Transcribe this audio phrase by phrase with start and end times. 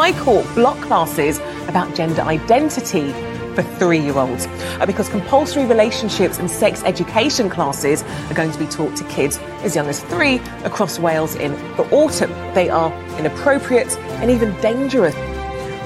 [0.00, 1.38] the High Court block classes
[1.68, 3.12] about gender identity
[3.54, 8.58] for three year olds uh, because compulsory relationships and sex education classes are going to
[8.58, 12.30] be taught to kids as young as three across Wales in the autumn.
[12.54, 15.14] They are inappropriate and even dangerous.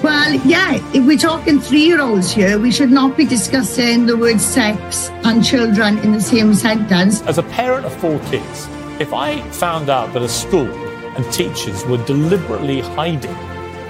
[0.05, 4.17] Well, yeah, if we're talking three year olds here, we should not be discussing the
[4.17, 7.21] word sex and children in the same sentence.
[7.23, 8.69] As a parent of four kids,
[9.01, 10.73] if I found out that a school
[11.17, 13.35] and teachers were deliberately hiding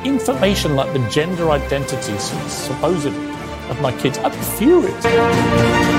[0.04, 3.18] information like the gender identities supposedly
[3.70, 5.93] of my kids, I'd be furious.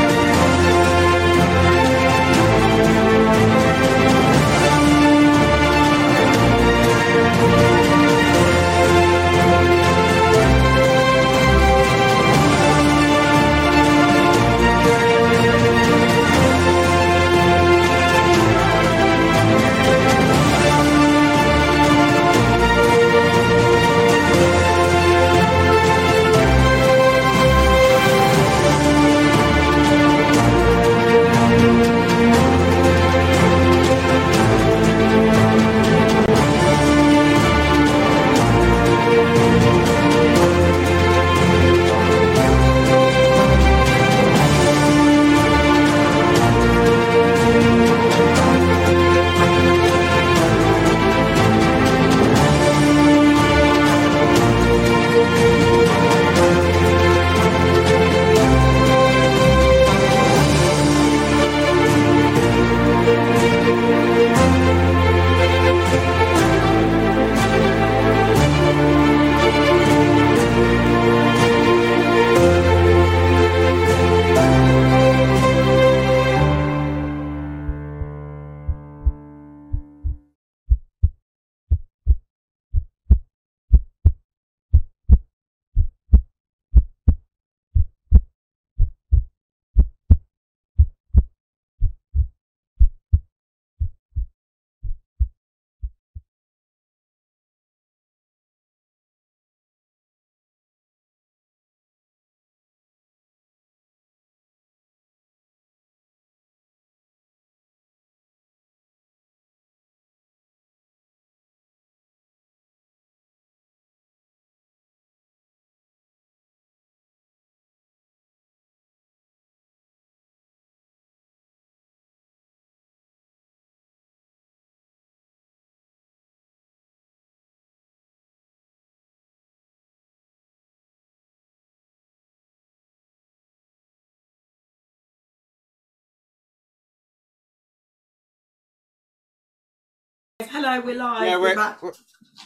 [140.84, 141.26] We're live.
[141.26, 141.82] Yeah, we're, back.
[141.82, 141.94] we're,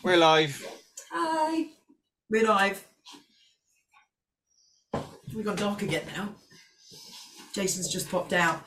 [0.04, 0.68] we're live.
[1.12, 1.66] Hi.
[2.30, 2.86] We're live.
[5.34, 6.30] We've gone dark again now.
[7.54, 8.64] Jason's just popped out.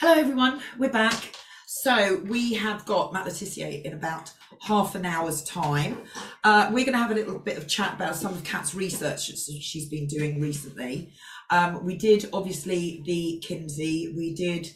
[0.00, 0.62] Hello, everyone.
[0.78, 1.34] We're back.
[1.66, 5.98] So we have got Matt Le Tissier in about half an hour's time.
[6.42, 9.28] Uh, we're going to have a little bit of chat about some of Kat's research
[9.28, 11.12] that she's been doing recently.
[11.50, 14.14] Um, we did obviously the Kinsey.
[14.16, 14.72] We did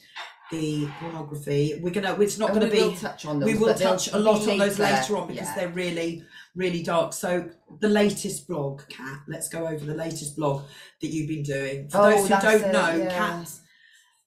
[0.51, 1.79] the pornography.
[1.83, 2.19] We're gonna.
[2.21, 2.89] It's not And going to we be.
[2.89, 5.55] will touch on those, we will touch a lot on those later, on because yeah.
[5.57, 6.23] they're really,
[6.55, 7.13] really dark.
[7.13, 7.49] So
[7.81, 9.21] the latest blog, Kat.
[9.29, 10.63] Let's go over the latest blog
[11.01, 11.89] that you've been doing.
[11.89, 13.11] For Oh, those who don't it, know, yeah.
[13.11, 13.61] Kat's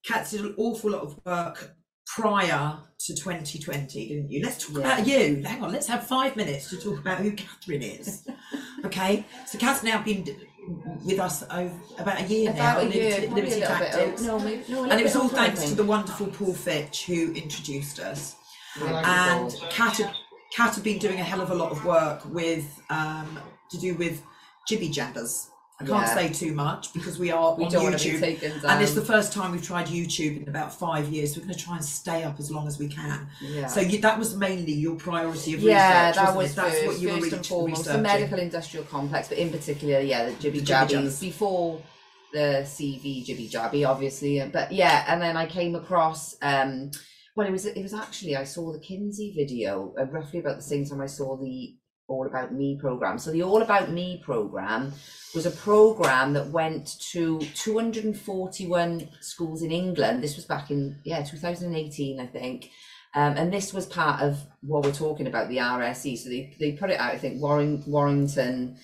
[0.06, 1.76] Kat's did an awful lot of work
[2.06, 4.42] prior to 2020, didn't you?
[4.44, 4.94] Let's talk Yeah.
[4.94, 5.44] about you.
[5.46, 8.28] Hang on, let's have five minutes to talk about who Catherine is.
[8.86, 10.26] okay, so Kat's now been
[11.04, 12.80] with us over about a year now.
[12.80, 14.22] About a year, Liberty, probably a Liberty bit Tactics.
[14.22, 17.06] no, maybe- no, a and it was all over, thanks to the wonderful Paul Fitch
[17.06, 18.36] who introduced us.
[18.80, 19.06] Right.
[19.06, 20.14] And Kat had,
[20.56, 23.40] Kat had been doing a hell of a lot of work with um,
[23.72, 24.24] to do with
[24.70, 25.50] jibby jabbers.
[25.82, 26.14] I can't Yeah.
[26.14, 28.94] say too much because we are We on don't wanna be YouTube, taken and it's
[28.96, 31.34] the first time we've tried YouTube in about five years.
[31.34, 33.28] So we're going to try and stay up as long as we can.
[33.42, 33.68] Yeah.
[33.68, 36.16] So you, that was mainly your priority of yeah, research.
[36.16, 36.56] that wasn't was it?
[36.58, 38.02] That's first, what you were first re- and foremost the researching.
[38.04, 41.82] medical industrial complex, but in particular, yeah, the jibby jibby jabbies before
[42.34, 44.44] the CV jibby jabby, obviously.
[44.52, 46.36] But yeah, and then I came across.
[46.42, 46.92] um
[47.38, 50.62] well, it was it was actually I saw the Kinsey video uh, roughly about the
[50.64, 51.74] same time I saw the
[52.10, 53.18] All About Me program.
[53.20, 54.92] So the All About Me program
[55.36, 60.24] was a program that went to 241 schools in England.
[60.24, 62.72] This was back in yeah 2018, I think.
[63.16, 66.18] Um, and this was part of what we're talking about, the RSE.
[66.18, 68.78] So they, they put it out, I think Warring, Warrington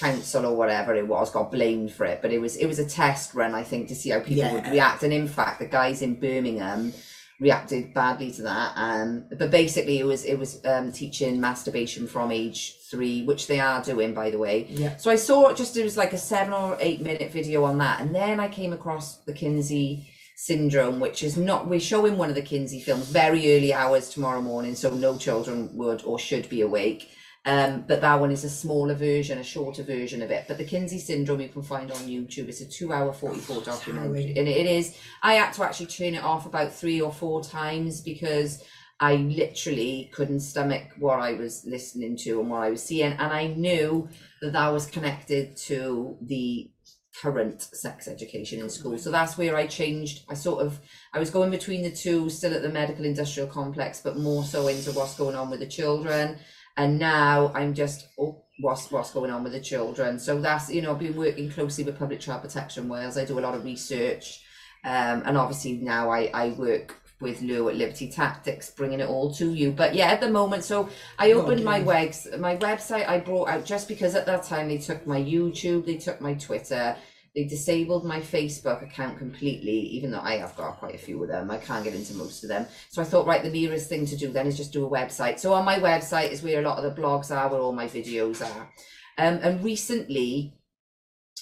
[0.00, 2.86] Council or whatever it was got blamed for it, but it was it was a
[2.88, 4.52] test run, I think, to see how people Yeah.
[4.54, 5.02] would react.
[5.02, 6.92] And in fact, the guys in Birmingham
[7.40, 8.72] reacted badly to that.
[8.76, 13.60] Um, but basically, it was it was um, teaching masturbation from age three, which they
[13.60, 14.66] are doing, by the way.
[14.68, 14.96] Yeah.
[14.96, 17.78] So I saw it just it was like a seven or eight minute video on
[17.78, 22.28] that, and then I came across the Kinsey syndrome, which is not we're showing one
[22.28, 26.48] of the Kinsey films very early hours tomorrow morning, so no children would or should
[26.48, 27.08] be awake.
[27.48, 30.44] Um, but that one is a smaller version, a shorter version of it.
[30.46, 32.48] But the Kinsey syndrome you can find on YouTube.
[32.48, 34.96] It's a two-hour, forty-four documentary, and it is.
[35.22, 38.62] I had to actually turn it off about three or four times because
[39.00, 43.32] I literally couldn't stomach what I was listening to and what I was seeing, and
[43.32, 44.10] I knew
[44.42, 46.70] that that was connected to the
[47.22, 48.98] current sex education in school.
[48.98, 50.24] So that's where I changed.
[50.28, 50.78] I sort of
[51.14, 54.68] I was going between the two, still at the medical industrial complex, but more so
[54.68, 56.38] into what's going on with the children.
[56.78, 60.18] And now I'm just oh, what's what's going on with the children.
[60.18, 63.18] So that's you know I've been working closely with Public Child Protection Wales.
[63.18, 64.44] I do a lot of research,
[64.84, 69.34] um, and obviously now I I work with Lou at Liberty Tactics, bringing it all
[69.34, 69.72] to you.
[69.72, 70.88] But yeah, at the moment, so
[71.18, 73.08] I opened my wegs, my website.
[73.08, 76.34] I brought out just because at that time they took my YouTube, they took my
[76.34, 76.96] Twitter,
[77.38, 79.70] they disabled my Facebook account completely.
[79.70, 82.42] Even though I have got quite a few of them, I can't get into most
[82.42, 82.66] of them.
[82.90, 85.38] So I thought, right, the nearest thing to do then is just do a website.
[85.38, 87.86] So on my website is where a lot of the blogs are, where all my
[87.86, 88.62] videos are.
[89.18, 90.58] Um, and recently,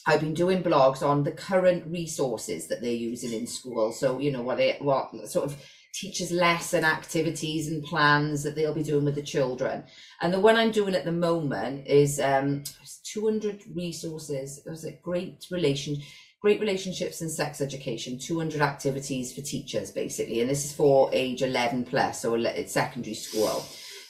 [0.06, 3.90] I've been doing blogs on the current resources that they're using in school.
[3.90, 5.56] So you know what they what sort of
[5.96, 9.82] teachers lesson activities and plans that they'll be doing with the children.
[10.20, 12.64] And the one I'm doing at the moment is um
[13.04, 14.62] 200 resources.
[14.64, 15.96] It was a great relation
[16.43, 21.43] great relationships and sex education 200 activities for teachers basically and this is for age
[21.43, 23.64] 11 plus so it's secondary school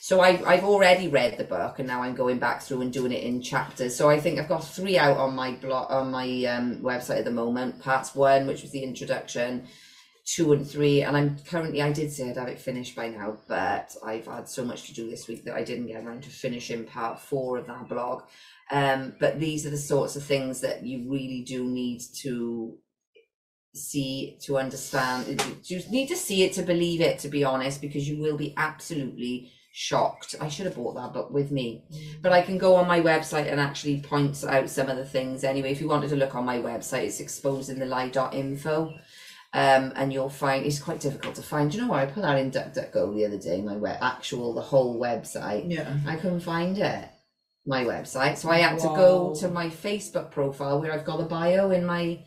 [0.07, 3.11] so I've, I've already read the book and now I'm going back through and doing
[3.11, 3.97] it in chapters.
[3.97, 7.25] So I think I've got three out on my blog on my um, website at
[7.25, 7.83] the moment.
[7.83, 9.67] Part one, which was the introduction,
[10.27, 13.39] two and three, and I'm currently I did say I'd have it finished by now,
[13.47, 16.31] but I've had so much to do this week that I didn't get around to
[16.31, 18.25] finishing part four of that blog.
[18.71, 22.77] Um, but these are the sorts of things that you really do need to
[23.73, 25.41] see to understand.
[25.65, 28.53] You need to see it to believe it, to be honest, because you will be
[28.57, 30.35] absolutely shocked.
[30.41, 31.85] I should have bought that book with me.
[32.23, 35.45] But I can go on my website and actually point out some of the things
[35.45, 35.71] anyway.
[35.71, 38.95] If you wanted to look on my website, it's exposingthelie.info.
[39.53, 41.71] Um, and you'll find it's quite difficult to find.
[41.71, 42.01] Do you know what?
[42.01, 45.71] I put that in DuckDuckGo the other day, my web, actual, the whole website.
[45.73, 45.97] Yeah.
[46.07, 47.09] I couldn't find it,
[47.65, 48.37] my website.
[48.37, 51.87] So I had to go to my Facebook profile where I've got the bio in
[51.87, 52.23] my,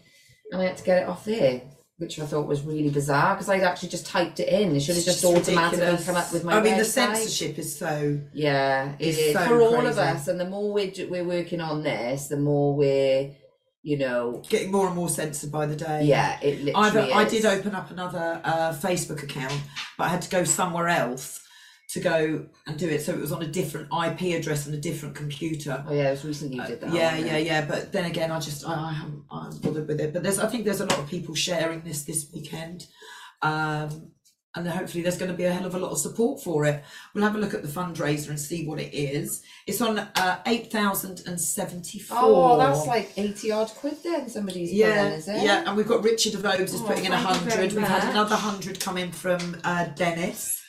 [0.51, 1.61] and I had to get it off there,
[1.97, 4.75] which I thought was really bizarre because I'd actually just typed it in.
[4.75, 6.05] It should have just It's automatically ridiculous.
[6.05, 8.19] come up with my I mean, the censorship is so.
[8.33, 11.83] Yeah, It's is so for all of us, and the more we're we're working on
[11.83, 13.31] this, the more we're,
[13.81, 16.03] you know, Getting more and more censored by the day.
[16.03, 19.59] yeah, it literally I did open up another uh, Facebook account,
[19.97, 21.41] but I had to go somewhere else
[21.91, 23.01] to go and do it.
[23.01, 25.83] So it was on a different IP address and a different computer.
[25.87, 26.91] Oh yeah, it was recently you did that.
[26.91, 27.45] Uh, yeah, yeah, it?
[27.45, 27.65] yeah.
[27.65, 30.13] But then again, I just I, I haven't I'm bothered with it.
[30.13, 32.85] But there's I think there's a lot of people sharing this this weekend,
[33.41, 34.11] um,
[34.55, 36.83] and hopefully there's going to be a hell of a lot of support for it.
[37.13, 39.43] We'll have a look at the fundraiser and see what it is.
[39.67, 42.17] It's on uh, eight thousand and seventy four.
[42.19, 44.27] Oh, that's like eighty odd quid then.
[44.27, 45.43] Somebody's Yeah, in, is it?
[45.43, 47.73] yeah, and we've got Richard Vobes is Oh, putting in a thank you very hundred.
[47.77, 50.61] We've had another hundred come in from uh, Dennis.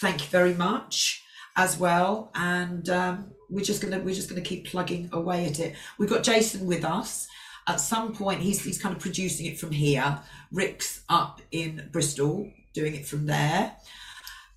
[0.00, 1.22] Thank you very much
[1.56, 5.74] as well, and um, we're just gonna we're just gonna keep plugging away at it.
[5.98, 7.26] We've got Jason with us.
[7.66, 10.20] At some point, he's he's kind of producing it from here.
[10.52, 13.72] Rick's up in Bristol doing it from there,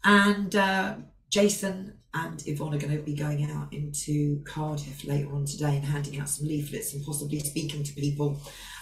[0.04, 0.96] and uh,
[1.30, 5.86] Jason and Yvonne are going to be going out into Cardiff later on today and
[5.86, 8.40] handing out some leaflets and possibly speaking to people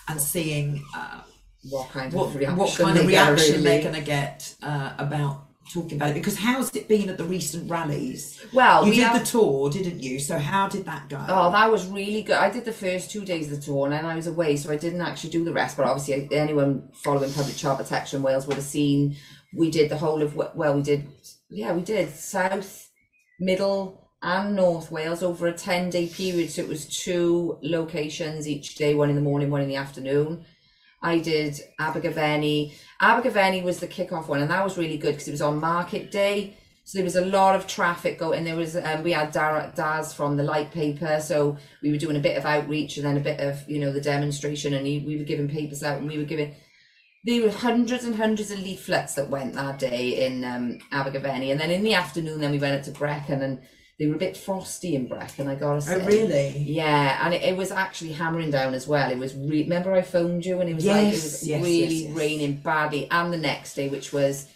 [0.08, 1.22] and seeing uh,
[1.70, 2.58] What kind what, of reaction?
[2.58, 6.16] what kind of reaction they're going to get uh, about talking about it.
[6.16, 8.44] Because how's it been at the recent rallies?
[8.54, 10.20] Well, you we did have- the tour, didn't you?
[10.20, 11.24] So how did that go?
[11.28, 12.38] Oh, that was really good.
[12.38, 14.72] I did the first two days of the tour and then I was away, so
[14.72, 15.78] I didn't actually do the rest.
[15.78, 19.16] But obviously, anyone following Public Child Protection Wales would have seen
[19.54, 21.08] we did the whole of, well, we did,
[21.50, 22.90] yeah, we did South,
[23.40, 26.50] Middle, and North Wales over a 10 day period.
[26.50, 30.46] So it was two locations each day, one in the morning, one in the afternoon.
[31.06, 32.74] I did Abergavenny.
[33.00, 36.10] Abergavenny was the kick-off one, and that was really good because it was on market
[36.10, 36.58] day.
[36.84, 38.44] So there was a lot of traffic going.
[38.44, 42.16] There was um, we had Dar- Daz from the Light Paper, so we were doing
[42.16, 45.00] a bit of outreach and then a bit of you know the demonstration, and he,
[45.00, 46.56] we were giving papers out, and we were giving.
[47.24, 51.60] There were hundreds and hundreds of leaflets that went that day in um, Abergavenny, and
[51.60, 53.60] then in the afternoon, then we went up to Brecon, and
[53.98, 55.48] they were a bit frosty in Brecon.
[55.48, 56.02] I gotta say.
[56.02, 56.58] oh, really?
[56.58, 59.10] Yeah, and it, it was actually hammering down as well.
[59.10, 61.96] It was re- remember I phoned you and it was like it was yes, really
[61.96, 62.18] yes, yes.
[62.18, 63.08] raining badly.
[63.10, 64.48] And the next day, which was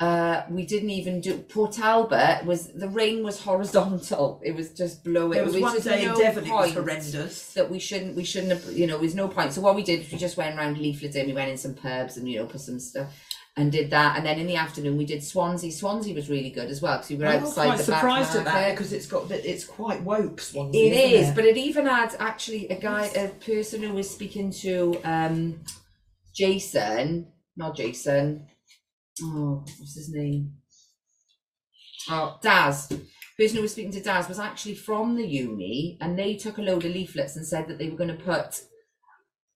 [0.00, 2.44] Uh, we didn't even do Port Talbot.
[2.44, 4.40] Was the rain was horizontal?
[4.44, 5.38] It was just blowing.
[5.38, 7.52] It was There one day no Devon it was horrendous.
[7.54, 8.16] That we shouldn't.
[8.16, 8.76] We shouldn't have.
[8.76, 9.52] You know, there's no point.
[9.52, 11.26] So what we did, is we just went around leafleting.
[11.26, 13.08] We went in some pubs and you know put some stuff.
[13.56, 15.70] And did that, and then in the afternoon we did Swansea.
[15.70, 18.38] Swansea was really good as well because we were I'm outside quite the surprised back
[18.38, 18.70] at that market.
[18.72, 20.86] because it's got it's quite woke Swansea.
[20.86, 24.50] It isn't is, but it even had actually a guy, a person who was speaking
[24.50, 25.60] to um
[26.34, 28.48] Jason, not Jason.
[29.22, 30.54] Oh, what's his name?
[32.10, 32.88] Oh, Daz.
[33.38, 36.62] Person who was speaking to Daz was actually from the uni, and they took a
[36.62, 38.62] load of leaflets and said that they were going to put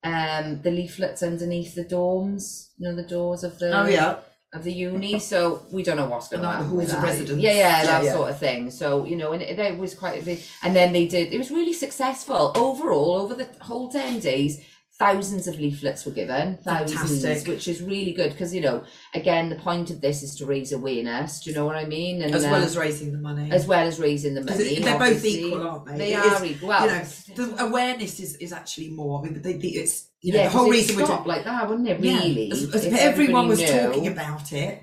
[0.04, 4.16] um the leaflets underneath the dorms, you know, the doors of the oh yeah,
[4.52, 5.18] of the uni.
[5.18, 6.46] So we don't know what's going on.
[6.46, 6.76] Like the happen.
[6.76, 7.08] with halls that.
[7.08, 7.42] residence.
[7.42, 8.12] Yeah, yeah, that yeah.
[8.12, 8.70] sort of thing.
[8.70, 10.38] So you know, and it, it was quite a.
[10.62, 11.32] And then they did.
[11.32, 14.64] It was really successful overall over the whole ten days.
[14.98, 17.46] Thousands of leaflets were given, thousands, Fantastic.
[17.46, 18.82] which is really good because you know,
[19.14, 21.38] again, the point of this is to raise awareness.
[21.38, 22.20] Do you know what I mean?
[22.20, 23.48] And as well uh, as raising the money.
[23.52, 24.64] as well as raising the money.
[24.64, 25.98] it- they're both equal, aren't they?
[25.98, 26.68] They It are is, equal.
[26.70, 26.90] Well, you
[27.36, 29.20] know, the awareness is, is actually more.
[29.20, 31.68] I mean, the, the, it's you know yeah, the whole it reason we're like that,
[31.68, 32.00] wouldn't it?
[32.00, 34.82] Yeah, Really, as, as If if everyone was everybody talking about it,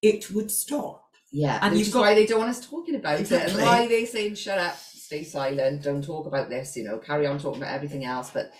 [0.00, 1.02] it would stop.
[1.32, 3.54] Yeah, And you've got- why they don't want us talking about it, Exactly.
[3.54, 6.76] and why they saying shut up, stay silent, don't talk about this.
[6.76, 8.30] You know, carry on talking about everything else.
[8.30, 8.52] But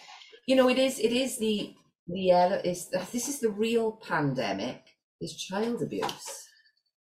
[0.46, 1.74] you know, it is it is the
[2.06, 2.30] the
[2.64, 4.82] is this is the real pandemic
[5.20, 6.44] is child abuse.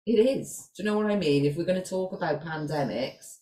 [0.06, 0.70] It is.
[0.76, 1.44] Do you know what I mean?
[1.44, 3.38] If we're going to talk about pandemics,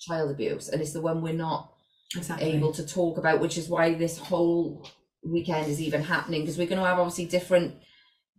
[0.00, 1.72] child abuse, and it's the one we're not
[2.16, 2.50] Exactly.
[2.52, 4.88] able to talk about, which is why this whole
[5.24, 7.76] weekend is even happening because we're going to have obviously different.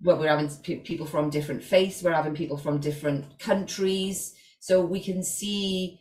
[0.01, 4.82] Well, we're having pe- people from different faiths, we're having people from different countries, so
[4.82, 6.00] we can see,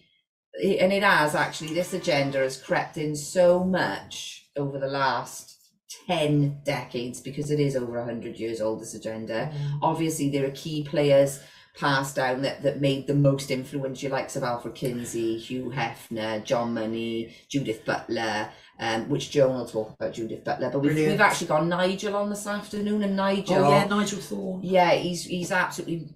[0.63, 1.75] and it has actually.
[1.75, 5.57] This agenda has crept in so much over the last
[6.07, 8.81] ten decades because it is over hundred years old.
[8.81, 9.53] This agenda,
[9.83, 11.41] obviously, there are key players
[11.79, 16.45] passed down that, that made the most influence, your likes of Alfred Kinsey, Hugh Hefner,
[16.45, 20.71] John Money, Judith Butler, um, which Joan will talk about Judith Butler.
[20.71, 21.13] But we've, Brilliant.
[21.13, 24.61] we've actually got Nigel on this afternoon, and Nigel, Oh yeah, Nigel Thorne.
[24.63, 26.09] yeah, he's he's absolutely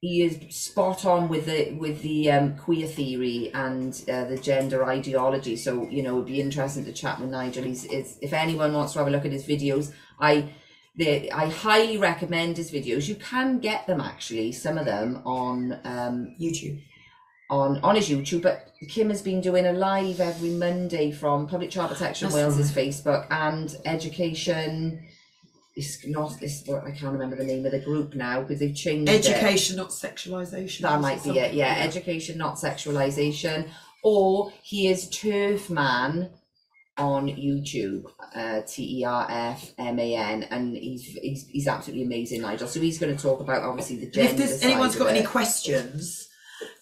[0.00, 4.84] he is spot on with the with the um, queer theory and uh, the gender
[4.86, 5.56] ideology.
[5.56, 7.64] So you know, it'd be interesting to chat with Nigel.
[7.64, 10.50] He's, if anyone wants to have a look at his videos, I
[10.96, 13.08] the I highly recommend his videos.
[13.08, 16.80] You can get them actually, some of them on um, YouTube.
[17.50, 18.42] on on his YouTube.
[18.42, 22.72] But Kim has been doing a live every Monday from Public Child Protection That's Wales's
[22.72, 25.06] Facebook and Education.
[25.76, 26.42] It's not.
[26.42, 29.26] It's, I can't remember the name of the group now because they've changed it.
[29.26, 30.80] Education, not sexualization.
[30.80, 31.54] That might be it.
[31.54, 33.68] Yeah, education, not sexualization.
[34.02, 36.30] Or he is Turf Man
[36.98, 42.04] on YouTube, uh, T E R F M A N, and he's, he's he's absolutely
[42.04, 42.68] amazing, Nigel.
[42.68, 44.30] So he's going to talk about obviously the gender.
[44.30, 46.28] if there's anyone's got any questions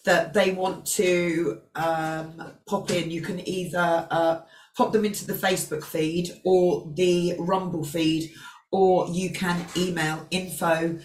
[0.04, 4.40] that they want to um, pop in, you can either uh,
[4.76, 8.30] pop them into the Facebook feed or the Rumble feed,
[8.70, 10.98] or you can email info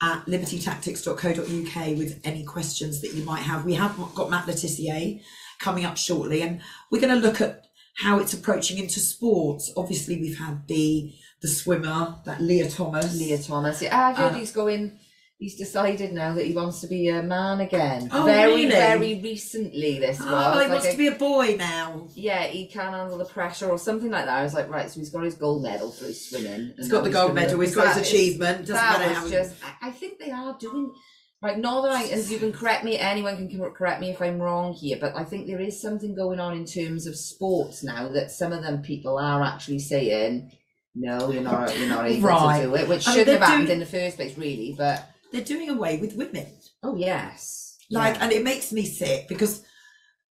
[0.00, 3.64] at libertytactics.co.uk with any questions that you might have.
[3.64, 5.20] We have got Matt Le Tissier
[5.58, 6.60] coming up shortly, and
[6.90, 7.64] we're going to look at
[7.96, 9.72] how it's approaching into sports.
[9.76, 13.16] Obviously, we've had the the swimmer, that Lia Thomas.
[13.16, 13.80] Lia Thomas.
[13.82, 14.98] Yeah, I've heard Uh, he's going.
[15.38, 18.08] He's decided now that he wants to be a man again.
[18.12, 18.66] Oh, very, really?
[18.70, 20.00] very recently.
[20.00, 22.08] This oh, was Oh, he like wants a- to be a boy now.
[22.14, 24.36] yeah, he can't handle the pressure or something like that.
[24.36, 26.72] I was like, right, so he's got his gold medal for his swimming.
[26.76, 27.60] He's got the gold medal.
[27.60, 28.62] He's got his achievement.
[28.66, 29.38] Doesn't that matter was how.
[29.38, 29.54] just.
[29.80, 30.92] I, think they are doing.
[31.40, 32.98] Right, not that I, and you can correct me.
[32.98, 36.40] Anyone can correct me if I'm wrong here, but I think there is something going
[36.40, 40.50] on in terms of sports now that some of them people are actually saying,
[40.96, 42.62] no, you're not, you're not able Right.
[42.62, 44.74] to do it, which I shouldn't have happened doing- in the first place, really.
[44.76, 46.46] But They're doing away with women.
[46.82, 48.24] oh yes, Like, Yeah.
[48.24, 49.62] and it makes me sick because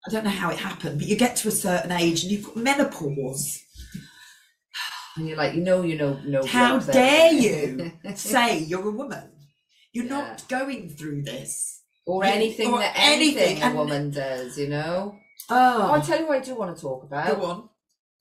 [0.07, 2.45] I don't know how it happened, but you get to a certain age and you've
[2.45, 3.59] got menopause.
[5.17, 6.45] and you're like, you know, you know, no.
[6.45, 9.29] How dare you say you're a woman?
[9.93, 10.11] You're Yeah.
[10.21, 11.77] not going through this.
[12.07, 15.15] or You- anything or that anything, anything, a woman does, you know.
[15.51, 17.39] Oh, I'll Oh, tell you what I do want to talk about.
[17.39, 17.69] go on.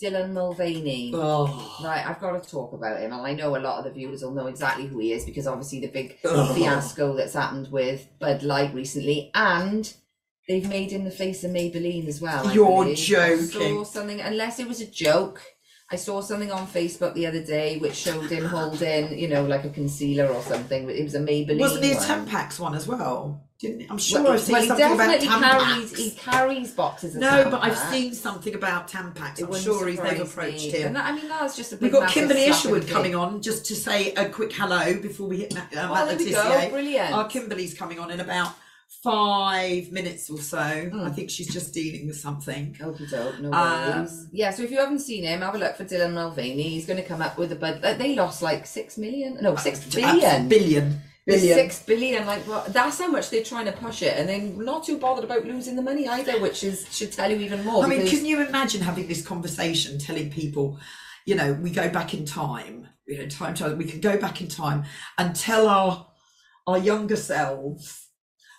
[0.02, 1.12] Dylan Mulvaney.
[1.14, 3.90] Oh, Right, I've got to talk about him, and I know a lot of the
[3.90, 6.56] viewers will know exactly who he is because obviously the big Ugh.
[6.56, 9.92] fiasco that's happened with Bud Light recently, and
[10.48, 12.46] they've made him the face of Maybelline as well.
[12.48, 12.98] I You're believe.
[13.14, 13.84] I saw joking.
[13.84, 15.42] something, unless it was a joke.
[15.92, 19.64] I saw something on Facebook the other day which showed him holding, you know, like
[19.64, 20.88] a concealer or something.
[20.88, 21.58] It was a Maybelline.
[21.60, 22.04] Wasn't he a one.
[22.04, 23.42] Tampax one as well?
[23.58, 23.90] Didn't?
[23.90, 25.96] I'm sure Well, I've seen well, he something about definitely carries Tampax.
[25.98, 29.40] he carries boxes no, but I've seen something about Tampax.
[29.40, 30.70] It I'm sure he's they've approached me.
[30.70, 30.86] him.
[30.88, 33.66] And that, I mean, that's just a big We've got Kimberly Isherwood coming on just
[33.66, 36.70] to say a quick hello before we hit uh, Oh, there we go.
[36.70, 37.12] Brilliant.
[37.12, 38.54] Our Kimberly's coming on in about
[39.02, 40.58] five minutes or so.
[40.58, 41.04] Hmm.
[41.04, 42.76] I think she's just dealing with something.
[42.80, 45.84] Okie doke, no Um, yeah, so if you haven't seen him, have a look for
[45.84, 46.68] Dylan Mulvaney.
[46.68, 47.80] He's going to come up with a bud.
[47.82, 50.48] They lost like six million, no, six billion.
[50.48, 51.00] Billion.
[51.26, 51.54] Billion.
[51.54, 52.72] Six billion, like what?
[52.72, 55.76] That's how much they're trying to push it, and they're not too bothered about losing
[55.76, 57.84] the money either, which is should tell you even more.
[57.84, 60.80] I mean, because- can you imagine having this conversation, telling people,
[61.26, 64.40] you know, we go back in time, you know, time travel, we can go back
[64.40, 64.84] in time
[65.18, 66.06] and tell our
[66.66, 68.09] our younger selves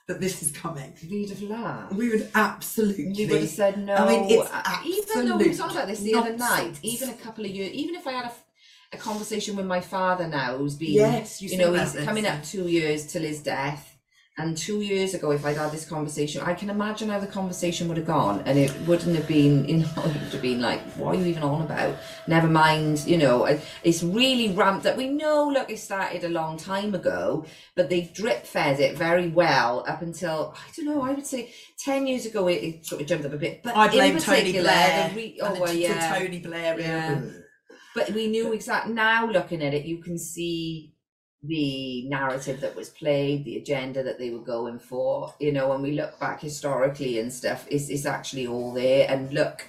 [0.07, 0.93] that this is coming.
[1.09, 1.93] we'd have laughed.
[1.93, 3.13] We would absolutely.
[3.17, 3.95] We would have said no.
[3.95, 4.49] I mean, it's
[4.85, 7.95] even though we talked about this the other night, even a couple of years, even
[7.95, 11.57] if I had a, a conversation with my father now, who's been, Yes, you you
[11.57, 13.90] know, he's this, coming up two years till his death.
[14.37, 17.89] And two years ago, if I'd had this conversation, I can imagine how the conversation
[17.89, 20.81] would have gone, and it wouldn't have been, you know, it would have been like,
[20.93, 21.97] "What are you even on about?"
[22.27, 23.45] Never mind, you know,
[23.83, 24.95] it's really ramped up.
[24.95, 27.45] We know, look, it started a long time ago,
[27.75, 31.01] but they've drip fed it very well up until I don't know.
[31.01, 33.61] I would say ten years ago, it, it sort of jumped up a bit.
[33.63, 35.09] But I in blame Tony Blair.
[35.09, 36.17] the re- oh well, yeah.
[36.17, 36.79] Tony Blair.
[36.79, 37.21] Yeah.
[37.93, 40.90] But we knew exactly now looking at it, you can see
[41.43, 45.33] the narrative that was played, the agenda that they were going for.
[45.39, 49.07] You know, when we look back historically and stuff, it's, it's actually all there.
[49.09, 49.65] And look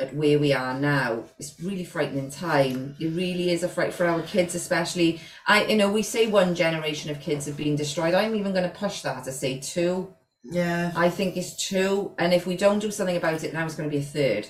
[0.00, 1.24] at where we are now.
[1.38, 2.96] It's really frightening time.
[2.98, 5.20] It really is a fright for our kids, especially.
[5.46, 8.14] I, you know, we say one generation of kids have been destroyed.
[8.14, 10.12] I'm even going to push that to say two.
[10.42, 10.92] Yeah.
[10.96, 13.88] I think it's two, and if we don't do something about it, now it's going
[13.88, 14.48] to be a third.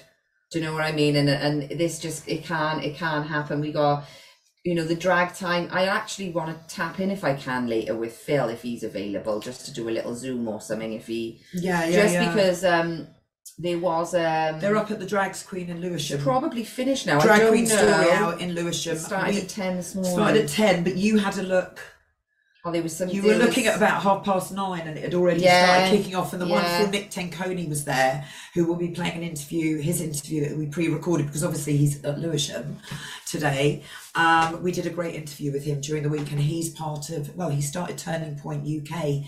[0.51, 1.17] Do you know what I mean?
[1.17, 3.61] And and this just it can't it can't happen.
[3.61, 4.05] We got,
[4.65, 5.69] you know, the drag time.
[5.71, 9.39] I actually want to tap in if I can later with Phil if he's available,
[9.41, 10.93] just to do a little Zoom or something.
[10.95, 12.29] If he Yeah, yeah, just yeah.
[12.35, 13.07] because um
[13.59, 16.21] there was um They're up at the Drags Queen in Lewisham.
[16.21, 17.19] probably finished now.
[17.21, 17.77] I Drag don't Queen know.
[17.77, 18.97] story out in Lewisham.
[18.97, 20.13] It started We at ten this morning.
[20.13, 21.79] started at ten, but you had a look.
[22.65, 23.09] Oh, there was some.
[23.09, 26.15] You were looking at about half past nine, and it had already Yeah, started kicking
[26.15, 26.33] off.
[26.33, 26.53] And the yeah.
[26.55, 28.25] wonderful Nick Tenconi was there,
[28.55, 32.19] who will be playing an interview, his interview that we pre-recorded because obviously he's at
[32.19, 32.79] Lewisham
[33.27, 33.83] today.
[34.15, 37.35] Um, we did a great interview with him during the week, and he's part of.
[37.37, 39.25] Well, he started Turning Point UK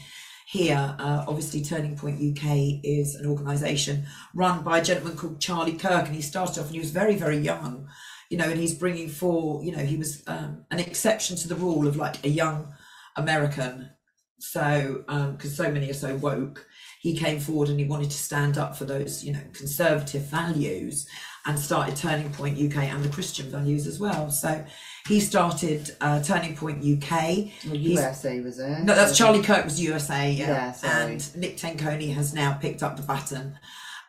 [0.46, 0.96] here.
[0.98, 6.06] Uh, obviously, Turning Point UK is an organisation run by a gentleman called Charlie Kirk,
[6.06, 7.88] and he started off and he was very, very young.
[8.30, 11.54] You know, and he's bringing for you know he was um, an exception to the
[11.54, 12.74] rule of like a young
[13.16, 13.90] American.
[14.38, 16.66] So because so many are so woke
[17.00, 21.06] he came forward and he wanted to stand up for those you know conservative values
[21.46, 24.30] and started turning point uk and the christian values as well.
[24.30, 24.64] So
[25.08, 28.80] he started uh, turning point uk Well, He's- USA was it?
[28.84, 31.12] no that's charlie kirk was usa yeah, Yeah, sorry.
[31.12, 33.58] and nick tenconi has now picked up the baton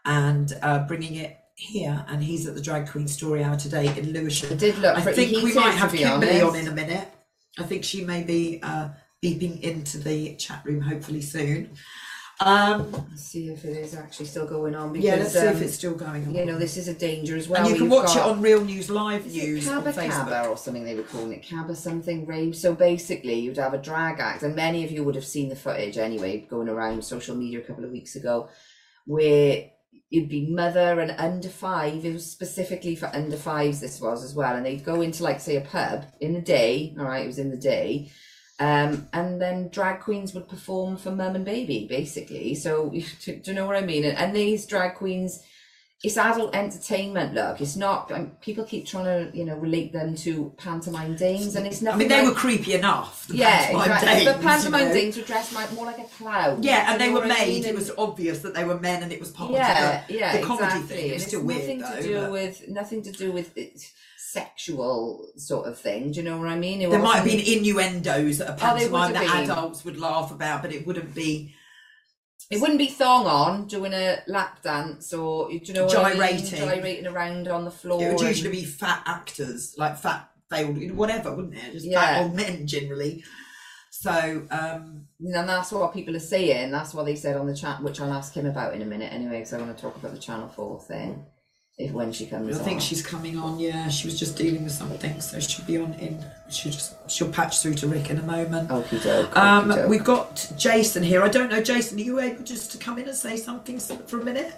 [0.05, 2.05] and uh, bringing it here.
[2.07, 4.51] And he's at the drag queen story hour today in lewisham.
[4.53, 7.07] It did look I think we might have be Kimberly on in a minute.
[7.59, 8.89] I think she may be uh,
[9.23, 11.71] beeping into the chat room hopefully soon.
[12.39, 14.93] Um, Let's see if it is actually still going on.
[14.93, 16.35] Because, yeah, let's see if um, it's still going on.
[16.35, 17.61] You know, this is a danger as well.
[17.61, 20.83] and you can watch it on Real News Live Is News on Cabba or something
[20.83, 22.55] they were calling it, Cabba something rave.
[22.55, 25.55] So basically, you'd have a drag act, and many of you would have seen the
[25.55, 28.49] footage anyway, going around social media a couple of weeks ago,
[29.07, 29.71] where
[30.09, 32.05] you'd be mother and under five.
[32.05, 33.79] It was specifically for under fives.
[33.79, 36.95] This was as well, and they'd go into like say a pub in the day.
[36.97, 38.11] All right, it was in the day.
[38.59, 42.55] Um, and then drag queens would perform for mum and baby, basically.
[42.55, 42.89] So,
[43.21, 44.03] do, you know what I mean?
[44.03, 45.43] And, and these drag queens,
[46.03, 47.33] it's adult entertainment.
[47.33, 48.11] Look, it's not.
[48.11, 51.95] Um, people keep trying to, you know, relate them to pantomime dames, and it's not
[51.95, 53.27] I mean, they like- were creepy enough.
[53.27, 54.09] the yeah, pantomime exactly.
[54.09, 54.93] dames, but pantomime you know.
[54.93, 56.61] dames were dressed like, more like a clown.
[56.61, 57.47] Yeah, and they were I made.
[57.63, 57.65] mean?
[57.65, 60.37] It was obvious that they were men, and it was part yeah, of the, yeah,
[60.37, 60.87] the comedy exactly.
[60.95, 60.97] thing.
[60.97, 61.95] It And was it's still weird nothing though.
[61.95, 63.81] to do but with nothing to do with it,
[64.17, 66.11] sexual sort of thing.
[66.11, 66.81] Do you know what I mean?
[66.81, 69.49] It there might have been innuendos at a Oh, pantomime have that been.
[69.51, 71.53] adults would laugh about, but it wouldn't be.
[72.49, 76.09] It wouldn't be thong on doing a lap dance or do you know what I
[76.09, 76.17] mean?
[76.17, 76.59] Gyrating.
[76.59, 78.01] gyrating around on the floor.
[78.01, 81.73] It would and- usually be fat actors, like fat failed, whatever, wouldn't it?
[81.73, 81.99] Just Yeah.
[81.99, 83.23] fat old men generally.
[83.91, 86.71] So, um, and that's what people are saying.
[86.71, 89.11] That's what they said on the chat, which I'll ask him about in a minute
[89.11, 91.25] anyway, because I want to talk about the Channel Four thing.
[91.79, 93.59] If when she comes, I think she's coming on.
[93.59, 96.25] Yeah, she was just dealing with something, so she'll be on in.
[96.49, 98.69] She'll just she'll patch through to Rick in a moment.
[98.69, 99.37] Okie doke.
[99.37, 99.89] Um, okie doke.
[99.89, 101.21] we've got Jason here.
[101.21, 101.99] I don't know, Jason.
[101.99, 104.55] Are you able just to come in and say something s- for a minute?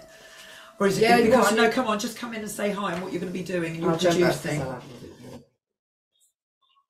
[0.78, 1.70] Or is it Yeah, because what- no?
[1.70, 3.72] Come on, just come in and say hi and what you're going to be doing
[3.74, 4.62] and your I'll jump up 'cause producing.
[4.62, 5.44] I'll have it.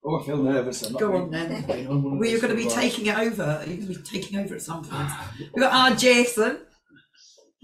[0.04, 0.82] Oh, I feel nervous.
[0.82, 1.62] I'm not Go being- on then.
[1.66, 2.74] being on one of Well, you're those going to be ones.
[2.80, 3.64] taking it over.
[3.66, 5.10] You're going to be taking over at some point.
[5.40, 6.60] We've got our Jason.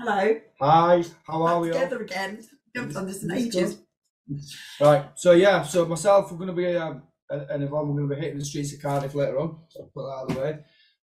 [0.00, 0.34] Hello.
[0.60, 1.74] Hi, how are we all?
[1.78, 2.44] Together again.
[2.76, 3.78] We haven't this in ages.
[4.80, 8.08] Right, so yeah, so myself, we're going to be, um, and and Yvonne, we're going
[8.08, 10.34] to be hitting the streets of Cardiff later on, so I'll put that out of
[10.34, 10.58] the way.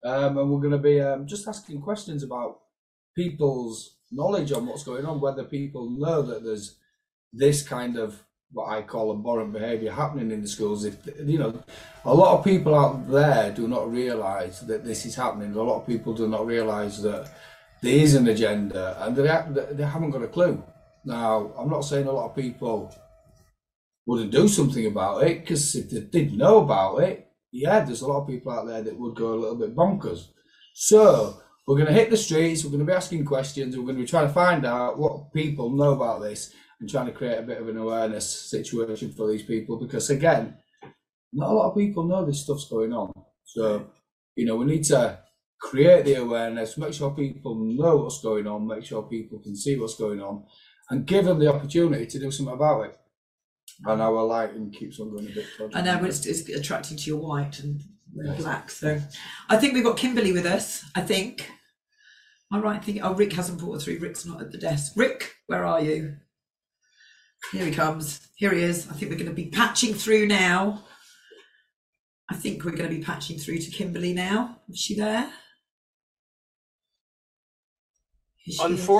[0.03, 2.61] Um, and we're going to be um, just asking questions about
[3.15, 6.77] people's knowledge on what's going on, whether people know that there's
[7.33, 8.21] this kind of
[8.53, 10.85] what I call abhorrent behaviour happening in the schools.
[10.85, 11.63] If you know,
[12.05, 15.55] a lot of people out there do not realise that this is happening.
[15.55, 17.31] A lot of people do not realise that
[17.83, 20.63] there is an agenda, and they ha- they haven't got a clue.
[21.05, 22.95] Now, I'm not saying a lot of people
[24.07, 28.07] wouldn't do something about it because if they did know about it, yeah, there's a
[28.07, 30.29] lot of people out there that would go a little bit bonkers.
[30.75, 32.65] So we're going to hit the streets.
[32.65, 33.77] We're going to be asking questions.
[33.77, 37.07] We're going to be trying to find out what people know about this and trying
[37.07, 40.57] to create a bit of an awareness situation for these people because again,
[41.33, 43.13] not a lot of people know this stuff's going on.
[43.45, 43.91] So
[44.37, 45.19] you know, we need to
[45.61, 49.79] create the awareness, make sure people know what's going on, make sure people can see
[49.79, 50.45] what's going on,
[50.91, 52.99] and give them the opportunity to do something about it.
[53.87, 55.47] And our lighting keeps on going a bit.
[55.59, 55.75] dodgy.
[55.75, 57.81] I know, but it's, it's attracting to your white and
[58.39, 58.71] black.
[58.71, 59.01] So
[59.49, 60.85] I think we've got Kimberly with us.
[60.95, 61.51] I think.
[62.53, 62.85] Am I right?
[62.85, 64.01] Thinking, oh, Rick hasn't brought her through.
[64.01, 64.93] Rick's not at the desk.
[64.97, 66.17] Rick, where are you?
[67.53, 68.29] Here he comes.
[68.37, 68.89] Here he is.
[68.91, 70.85] I think we're going to be patching through now.
[72.29, 74.59] I think we're going to be patching through to Kimberly now.
[74.69, 75.33] Is she there?
[78.37, 78.91] Here she is.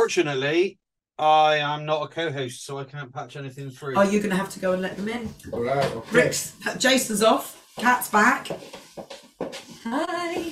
[1.21, 3.95] Unfortunately, I am not a co-host, so I can't patch anything through.
[3.97, 5.29] Are you going to have to go and let them in?
[5.53, 5.85] All right.
[5.85, 6.17] Okay.
[6.17, 7.63] Rick's, Jason's off.
[7.77, 8.49] Cat's back.
[9.85, 10.51] Hi.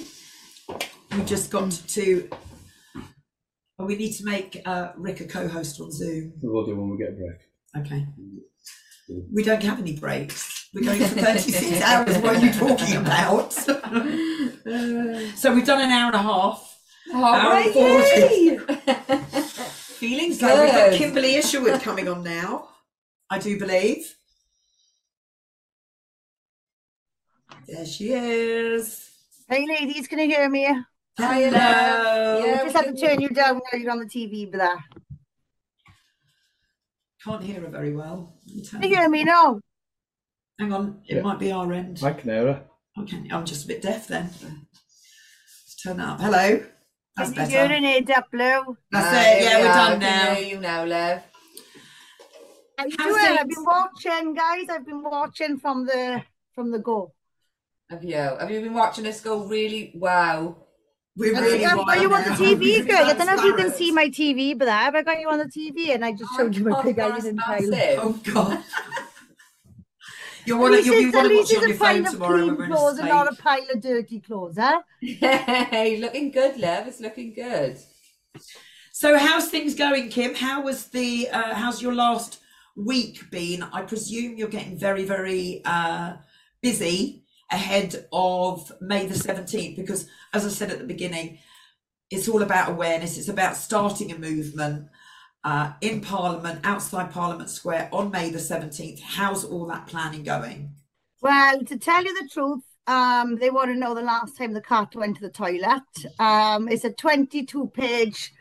[1.17, 2.29] We just got to.
[3.79, 6.35] oh, we need to make uh, Rick a co-host on Zoom.
[6.43, 7.39] We'll do when we get a break.
[7.79, 8.07] Okay.
[9.33, 10.69] We don't have any breaks.
[10.75, 12.19] We're going for 36 hours.
[12.19, 13.53] What are you talking about?
[15.39, 16.79] so we've done an hour and a half.
[17.15, 17.73] Hour and
[19.33, 19.45] 40.
[19.99, 20.63] Feeling good.
[20.63, 22.69] We've got Kimberly Isherwood coming on now,
[23.31, 24.15] I do believe.
[27.67, 29.11] There she is.
[29.49, 30.67] Hey ladies, can you hear me?
[31.17, 31.51] Hello.
[31.51, 34.79] Yeah, I just had to turn you down now you're on the TV, but that.
[37.25, 38.35] Can't hear her very well.
[38.47, 39.61] Let me turn- Can you hear me now?
[40.61, 41.23] Hang on, it Yeah.
[41.23, 41.99] might be our end.
[42.05, 42.65] I can hear Canara.
[43.03, 44.31] Okay, I'm just a bit deaf then.
[44.43, 46.21] Let's turn that up.
[46.21, 46.65] Hello.
[47.19, 47.85] That's Can you hear better.
[47.85, 48.77] it up, Blue?
[48.93, 49.43] That's Hi, it.
[49.43, 49.75] Yeah, we're we are.
[49.75, 50.35] done I now.
[50.35, 51.23] hear you now, love.
[52.79, 53.39] How you doing?
[53.41, 54.67] I've been watching, guys.
[54.71, 56.23] I've been watching from the
[56.55, 57.13] from the go.
[57.91, 58.15] Have you?
[58.15, 60.57] Have you been watching us go really wow?
[61.17, 62.31] We I really think I've want got you on the.
[62.31, 63.05] TV, girl.
[63.05, 65.47] I don't know if you can see my TV, but I've got you on the
[65.47, 67.99] TV, and I just oh, showed you my Oh, big that's eyes and tail.
[68.01, 68.63] Oh God.
[70.49, 70.83] You'll At want to.
[70.83, 72.67] You'll be at want to least watch it on your phone of tomorrow when we're
[72.69, 74.81] clothes and not a pile of dirty clothes, huh?
[75.03, 76.87] Hey, looking good, love.
[76.87, 77.77] It's looking good.
[78.93, 80.35] So, how's things going, Kim?
[80.35, 81.29] How was the?
[81.29, 82.41] Uh, how's your last
[82.77, 83.63] week been?
[83.63, 86.15] I presume you're getting very, very uh,
[86.63, 91.41] busy ahead of May the seventeenth, because as I said at the beginning,
[92.11, 93.19] it's all about awareness.
[93.19, 94.89] It's about starting a movement
[95.45, 99.01] uh, in Parliament, outside Parliament Square on May the seventeenth.
[99.01, 100.71] How's all that planning going?
[101.21, 104.61] Well, to tell you the truth, um, they want to know the last time the
[104.61, 105.83] cat went to the toilet.
[106.19, 108.33] Um, it's a 22 page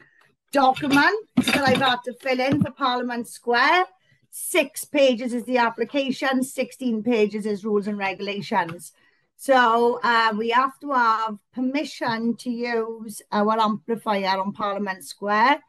[0.51, 3.85] document that I've had to fill in for Parliament Square.
[4.31, 8.93] Six pages is the application, 16 pages is rules and regulations.
[9.35, 15.59] So uh, we have to have permission to use our amplifier on Parliament Square.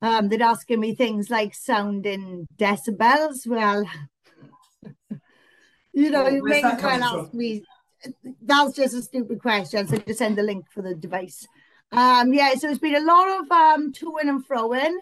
[0.00, 3.46] Um, they're asking me things like sound in decibels.
[3.46, 3.84] Well,
[5.92, 7.64] you know, Oh, you may as well ask me.
[8.42, 9.88] That's just a stupid question.
[9.88, 11.46] So just send the link for the device.
[11.90, 15.00] Um, yeah, so it's been a lot of um to-ing and fro-ing.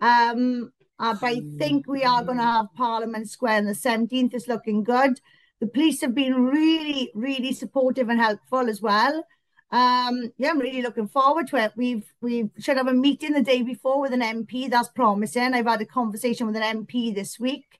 [0.00, 4.34] Um, uh, but I think we are going to have Parliament Square on the 17th.
[4.34, 5.20] It's looking good.
[5.60, 9.24] The police have been really, really supportive and helpful as well.
[9.70, 11.72] Um, yeah, I'm really looking forward to it.
[11.76, 14.70] We've we've should have a meeting the day before with an MP.
[14.70, 15.54] That's promising.
[15.54, 17.78] I've had a conversation with an MP this week,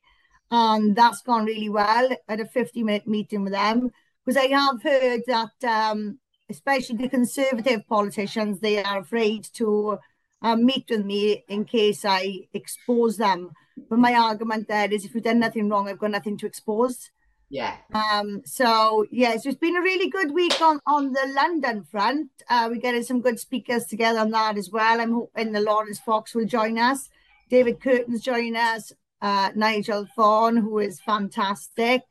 [0.51, 2.11] and that's gone really well.
[2.29, 3.91] Had a 50 minute meeting with them
[4.25, 6.19] because I have heard that, um,
[6.51, 9.99] especially the Conservative politicians, they are afraid to
[10.43, 13.51] uh, meet with me in case I expose them.
[13.89, 17.11] But my argument there is, if we've done nothing wrong, I've got nothing to expose.
[17.51, 17.77] Yeah.
[17.95, 22.31] Um, so yes, it's been a really good week on on the London front.
[22.49, 25.01] Uh, we're getting some good speakers together on that as well.
[25.01, 27.09] I'm hoping the Laurence Fox will join us.
[27.49, 32.03] David Kurten's joining us, uh, Nigel Thorne, who is fantastic.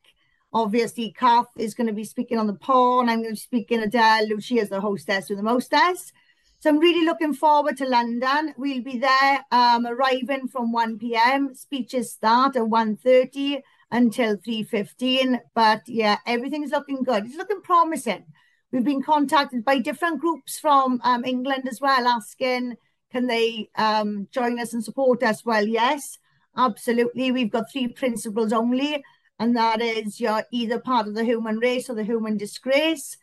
[0.51, 3.07] Obviously, Kath is going to be speaking on the porn.
[3.07, 6.11] I'm going to be speaking Adele, she is the hostess with the mostess.
[6.59, 8.55] So I'm really looking forward to London.
[8.57, 11.53] We'll be there um, arriving from 1 p.m.
[11.53, 15.39] Speeches start at 1.30 until 3.15.
[15.53, 17.25] But yeah, everything's looking good.
[17.25, 18.25] It's looking promising.
[18.71, 22.75] We've been contacted by different groups from um, England as well, asking,
[23.11, 25.45] can they um, join us and support us?
[25.45, 26.19] Well, yes,
[26.57, 27.31] absolutely.
[27.31, 29.03] We've got three principles only,
[29.39, 33.17] and that is you're either part of the human race or the human disgrace.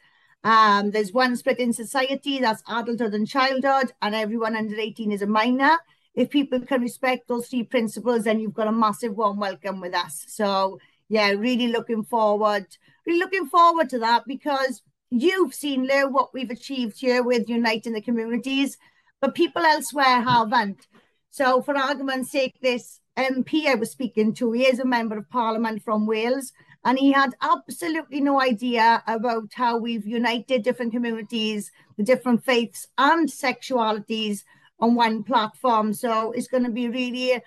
[0.45, 5.23] Um, there's one split in society, that's adulthood and childhood, and everyone under 18 is
[5.23, 5.79] a minor.
[6.15, 9.95] If people can respect those three principles, then you've got a massive warm welcome with
[9.95, 10.25] us.
[10.29, 12.67] So yeah, really looking forward,
[13.07, 17.93] really looking forward to that because you've seen Lou what we've achieved here with uniting
[17.93, 18.79] the communities,
[19.21, 20.87] but people elsewhere haven't.
[21.31, 25.29] So for argument's sake, this MP I was speaking to, he is a member of
[25.31, 26.53] parliament from Wales,
[26.85, 32.87] and he had absolutely no idea about how we've united different communities, the different faiths
[32.99, 34.45] and sexualities
[34.81, 35.93] on one platform.
[35.93, 37.41] So it's going to be really,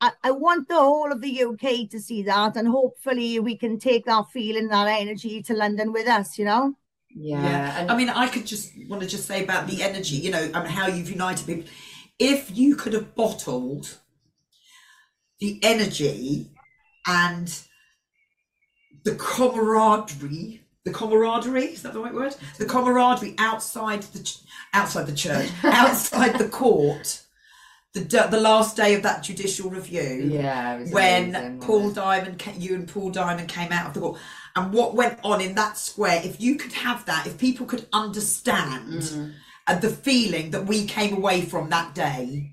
[0.00, 3.78] I, I, want the whole of the UK to see that, and hopefully we can
[3.78, 6.74] take that feeling, that energy to London with us, you know?
[7.14, 7.42] Yeah.
[7.42, 7.80] yeah.
[7.80, 10.50] And I mean, I could just want to just say about the energy, you know,
[10.54, 11.64] and how you've united people.
[12.18, 13.98] If you could have bottled
[15.40, 16.50] the energy
[17.06, 17.62] and
[19.04, 22.34] the camaraderie the camaraderie is that the right word?
[22.58, 24.36] The camaraderie outside the
[24.72, 27.22] outside the church outside the court
[27.92, 32.86] the the last day of that judicial review yeah when amazing, paul diamond you and
[32.88, 34.18] paul diamond came out of the court.
[34.56, 37.86] And what went on in that square if you could have that if people could
[37.92, 39.80] understand Mm.
[39.80, 42.52] the feeling that we came away from that day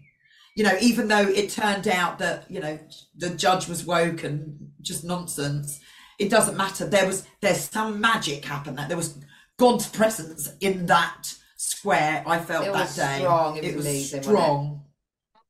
[0.56, 2.78] you know even though it turned out that you know
[3.16, 5.80] the judge was woke and just nonsense
[6.18, 6.86] it doesn't matter.
[6.86, 9.18] There was there's some magic happened that there was
[9.58, 13.20] god's presence in that square i felt It that day.
[13.20, 14.40] strong, it was amazing, wasn't it?
[14.40, 14.82] strong.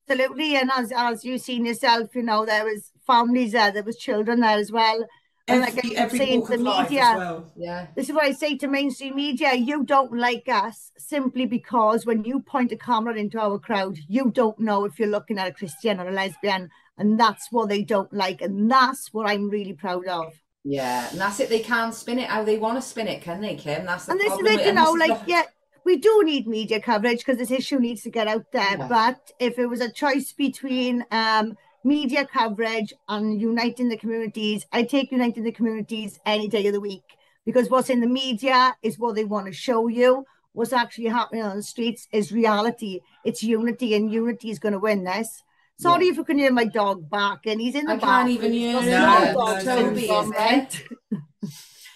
[0.09, 3.97] Absolutely, and as as you've seen yourself, you know there was families there, there was
[3.97, 5.05] children there as well.
[5.49, 7.51] And like I every, keep saying walk to of the life media, as well.
[7.55, 7.87] Yeah.
[7.95, 12.23] this is what I say to mainstream media: you don't like us simply because when
[12.23, 15.53] you point a camera into our crowd, you don't know if you're looking at a
[15.53, 19.73] Christian or a lesbian, and that's what they don't like, and that's what I'm really
[19.73, 20.41] proud of.
[20.67, 23.39] Yeah and that's it they can't spin it how they want to spin it can
[23.41, 25.43] they kim that's the and this is it, you know, like yeah,
[25.87, 28.77] we do need media coverage because this issue needs to get out there.
[28.77, 28.87] Yeah.
[28.89, 34.83] But if it was a choice between um, media coverage and uniting the communities, I
[34.83, 37.05] take uniting the communities any day of the week
[37.45, 40.25] because what's in the media is what they want to show you.
[40.51, 42.99] What's actually happening on the streets is reality.
[43.23, 45.43] It's unity, and unity is going to win this.
[45.79, 47.59] Sorry if you can hear my dog barking.
[47.59, 48.53] He's in the I can't even bathroom.
[48.53, 49.01] hear He's him.
[49.01, 50.83] got No, no, Toby, is right?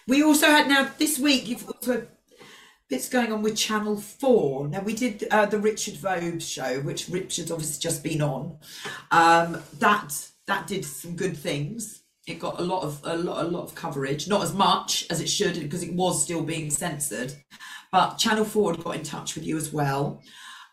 [0.08, 1.48] We also had now this week.
[1.48, 2.08] You've also
[2.90, 4.68] bits going on with Channel Four.
[4.68, 8.58] Now we did uh, the Richard Vobes show, which Richard's obviously just been on.
[9.12, 10.14] Um, that
[10.48, 12.04] that did some good things.
[12.28, 15.22] It got a lot of a lot a lot of coverage, not as much as
[15.22, 17.34] it should because it was still being censored.
[17.92, 20.22] But Channel Four had got in touch with you as well.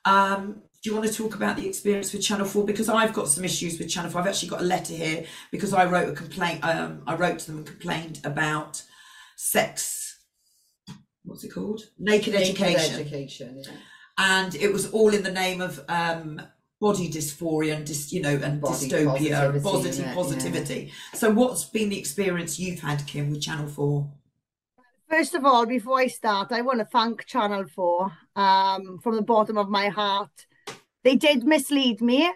[0.04, 2.64] Um, do you want to talk about the experience with Channel 4?
[2.64, 4.22] Because I've got some issues with Channel 4.
[4.22, 6.64] I've actually got a letter here because I wrote a complaint.
[6.64, 8.82] Um, I wrote to them and complained about
[9.36, 10.18] sex.
[11.24, 11.82] What's it called?
[11.98, 12.94] Naked, Naked education.
[12.94, 13.72] education yeah.
[14.16, 16.40] And it was all in the name of um,
[16.80, 20.04] body dysphoria and dis, you know and Body dystopia and positivity, positive isn't?
[20.06, 20.14] Yeah.
[20.14, 20.92] positivity.
[21.12, 24.10] So what's been the experience you've had, Kim, with Channel 4?
[25.10, 29.22] First of all, before I start, I want to thank Channel 4 um, from the
[29.22, 30.46] bottom of my heart.
[31.08, 32.30] They did mislead me,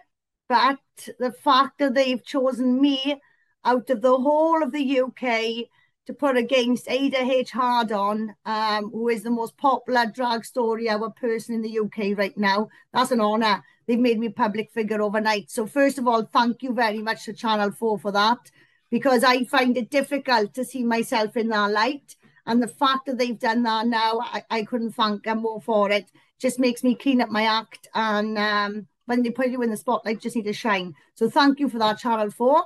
[0.48, 0.78] but
[1.18, 3.20] the fact that they've chosen me
[3.66, 5.68] out of the whole of the UK
[6.06, 7.50] to put against Ada H.
[7.50, 12.34] Hardon, um, who is the most popular drag story hour person in the UK right
[12.38, 13.62] now, that's an honour.
[13.86, 15.50] They've made me a public figure overnight.
[15.50, 18.50] So, first of all, thank you very much to Channel 4 for that,
[18.90, 22.16] because I find it difficult to see myself in that light.
[22.46, 25.90] And the fact that they've done that now, I, I couldn't thank them more for
[25.90, 26.10] it.
[26.42, 27.88] Just makes me clean up my act.
[27.94, 30.92] And um, when they put you in the spotlight, just need to shine.
[31.14, 32.64] So thank you for that, Channel 4.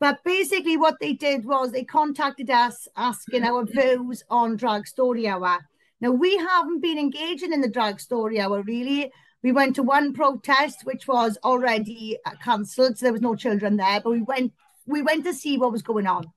[0.00, 5.28] But basically, what they did was they contacted us asking our views on Drag Story
[5.28, 5.58] Hour.
[6.00, 9.12] Now, we haven't been engaging in the Drag Story Hour really.
[9.44, 13.76] We went to one protest, which was already uh, cancelled, so there was no children
[13.76, 14.00] there.
[14.00, 14.52] But we went,
[14.86, 16.32] we went to see what was going on.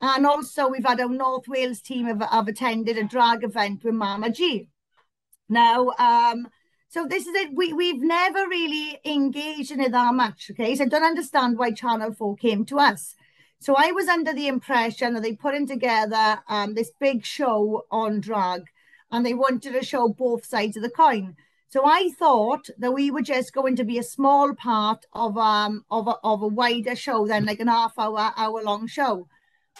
[0.00, 3.94] And also, we've had our North Wales team have, have attended a drag event with
[3.94, 4.70] Mama G.
[5.52, 6.48] Now, um,
[6.94, 7.54] So this is it.
[7.54, 10.50] We we've never really engaged in it that much.
[10.50, 13.14] Okay, so I don't understand why Channel Four came to us.
[13.60, 17.86] So I was under the impression that they put in together um, this big show
[17.90, 18.62] on drag,
[19.10, 21.36] and they wanted to show both sides of the coin.
[21.70, 25.84] So I thought that we were just going to be a small part of um
[25.90, 29.28] of a, of a wider show, then like an half hour hour long show.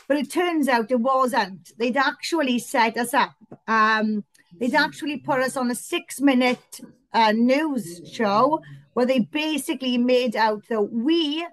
[0.08, 1.72] But it turns out it wasn't.
[1.78, 3.35] They'd actually set us up.
[3.68, 4.24] Um,
[4.58, 6.80] they'd actually put us on a six minute
[7.12, 8.60] uh, news show
[8.94, 11.46] where they basically made out that we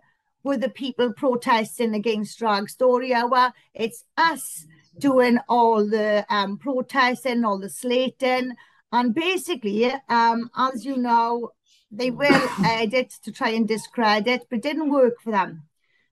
[0.43, 3.51] were the people protesting against drag story hour.
[3.73, 4.65] It's us
[4.97, 8.55] doing all the um, protesting, all the slating.
[8.91, 11.51] And basically, um, as you know,
[11.91, 15.63] they will edit to try and discredit, but didn't work for them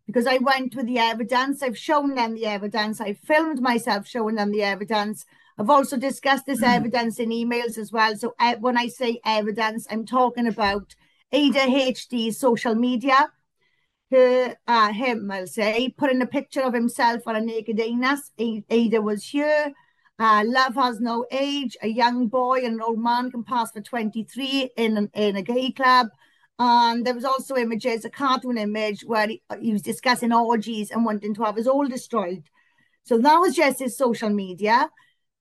[0.05, 1.61] because I went with the evidence.
[1.61, 3.01] I've shown them the evidence.
[3.01, 5.25] I filmed myself showing them the evidence.
[5.57, 8.15] I've also discussed this evidence in emails as well.
[8.15, 10.95] So uh, when I say evidence, I'm talking about
[11.33, 13.31] Aida H Dee's social media.
[14.11, 18.31] Her, uh, him, I'll say, putting a picture of himself on a naked anus.
[18.39, 19.73] Aida was here.
[20.19, 21.75] Uh, love has no age.
[21.81, 25.41] A young boy and an old man can pass for 23 in, an, in a
[25.41, 26.07] gay club.
[26.59, 31.03] And there was also images, a cartoon image where he, he was discussing orgies and
[31.03, 32.43] wanting to have his all destroyed.
[33.03, 34.89] So that was just his social media.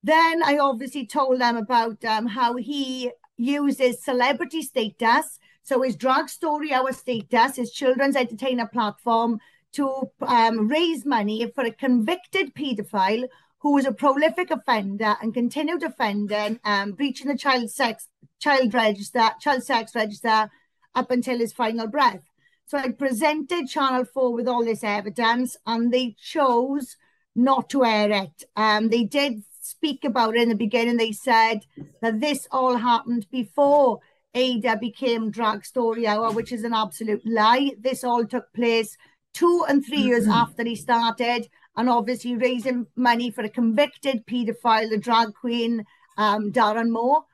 [0.03, 5.39] Then I obviously told them about um, how he uses celebrity status.
[5.63, 9.41] So his drag story hour status, his children's entertainer platform
[9.73, 13.27] to um, raise money for a convicted paedophile
[13.59, 19.31] who was a prolific offender and continued offending, um, breaching the child sex child register,
[19.41, 20.51] child sex register
[20.95, 22.23] up until his final breath.
[22.67, 26.97] So I presented Channel 4 with all this evidence and they chose
[27.35, 28.45] not to air it.
[28.57, 30.97] Um, they did speak about it in the beginning.
[30.97, 31.61] They said
[32.03, 34.01] that this all happened before
[34.35, 37.73] Aida became Drag Story Hour, which is an absolute lie.
[37.79, 38.97] This all took place
[39.33, 40.33] two and 3 years Mm-hmm.
[40.33, 45.85] after he started, and obviously raising money for a convicted paedophile, the drag queen
[46.17, 47.25] um, Darren Moore.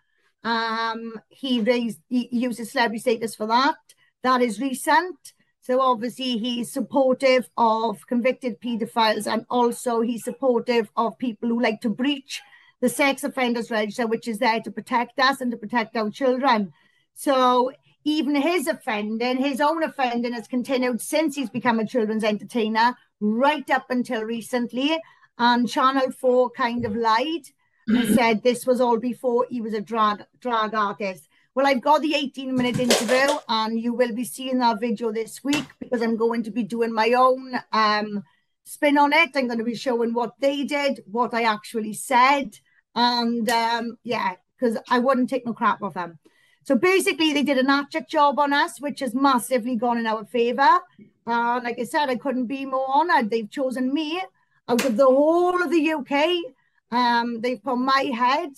[0.45, 3.77] Um, he raised, he used his celebrity status for that.
[4.23, 5.33] That is recent.
[5.62, 11.81] So obviously he's supportive of convicted paedophiles and also he's supportive of people who like
[11.83, 12.42] to breach
[12.81, 16.72] the sex offenders register, which is there to protect us and to protect our children.
[17.14, 17.70] So
[18.05, 23.70] even his offending, his own offending has continued since he's become a children's entertainer, right
[23.70, 24.98] up until recently.
[25.38, 27.42] And Channel 4 kind of lied
[27.87, 31.29] and said this was all before he was a drag drag artist.
[31.55, 35.45] Well, I've got the 18 minute interview, and you will be seeing that video this
[35.45, 38.25] week because I'm going to be doing my own um,
[38.65, 39.33] spin on it.
[39.35, 42.59] I'm going to be showing what they did, what I actually said,
[42.95, 46.19] and um, yeah, because I wouldn't take no crap off them.
[46.65, 50.25] So basically, they did an abject job on us, which has massively gone in our
[50.25, 50.81] favour.
[51.27, 53.29] Uh, like I said, I couldn't be more honoured.
[53.29, 54.23] They've chosen me
[54.69, 56.55] out of the whole of the UK.
[56.91, 58.53] Um, they've put my head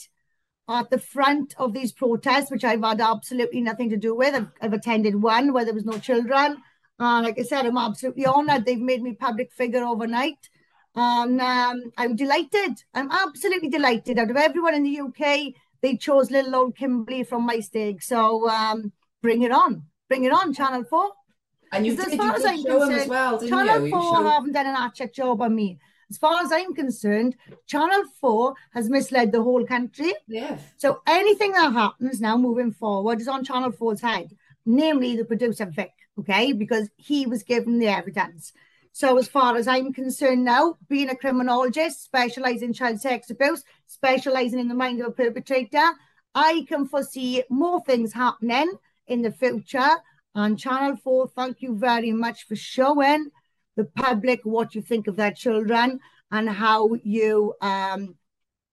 [0.69, 4.35] at the front of these protests, which I've had absolutely nothing to do with.
[4.35, 6.57] I've, I've attended one where there was no children.
[6.99, 8.65] Uh, like I said, I'm absolutely honoured.
[8.65, 10.49] They've made me public figure overnight.
[10.95, 12.83] And um, I'm delighted.
[12.95, 14.19] I'm absolutely delighted.
[14.19, 18.03] Out of everyone in the UK, they chose little old Kimberley from my stake.
[18.03, 19.83] So um, bring it on.
[20.09, 21.11] Bring it on, Channel 4.
[21.73, 23.85] And you did, as far you as I'm show him as concerned, well, Channel you?
[23.87, 25.79] You 4 showed- haven't done an check job on me.
[26.11, 27.37] As far as I'm concerned,
[27.67, 30.13] Channel 4 has misled the whole country.
[30.27, 30.59] Yeah.
[30.77, 34.37] So anything that happens now moving forward is on Channel 4's head,
[34.67, 36.53] namely the producer Vic, okay?
[36.53, 38.53] Because he was given the evidence.
[38.93, 43.65] So as far as I'm concerned now, being a criminologist, specialising in child sex abuse,
[43.87, 45.91] specialising in the mind of a perpetrator,
[46.35, 48.73] I can foresee more things happening
[49.07, 49.91] in the future.
[50.37, 53.31] And Channel 4, thank you very much for showing
[53.77, 58.17] the public what you think of their children and how you um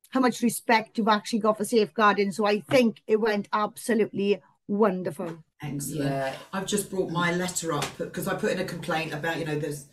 [0.10, 2.34] how much respect you've actually got for safeguarding.
[2.34, 5.44] So I think it went absolutely wonderful.
[5.62, 6.10] Excellent.
[6.10, 6.34] Yeah.
[6.52, 9.58] I've just brought my letter up because I put in a complaint about you know
[9.58, 9.88] there's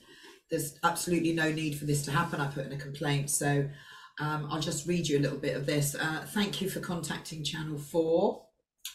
[0.50, 2.40] there's absolutely no need for this to happen.
[2.40, 3.68] I put in a complaint, so
[4.18, 5.94] um, I'll just read you a little bit of this.
[5.94, 8.46] Uh, thank you for contacting Channel Four.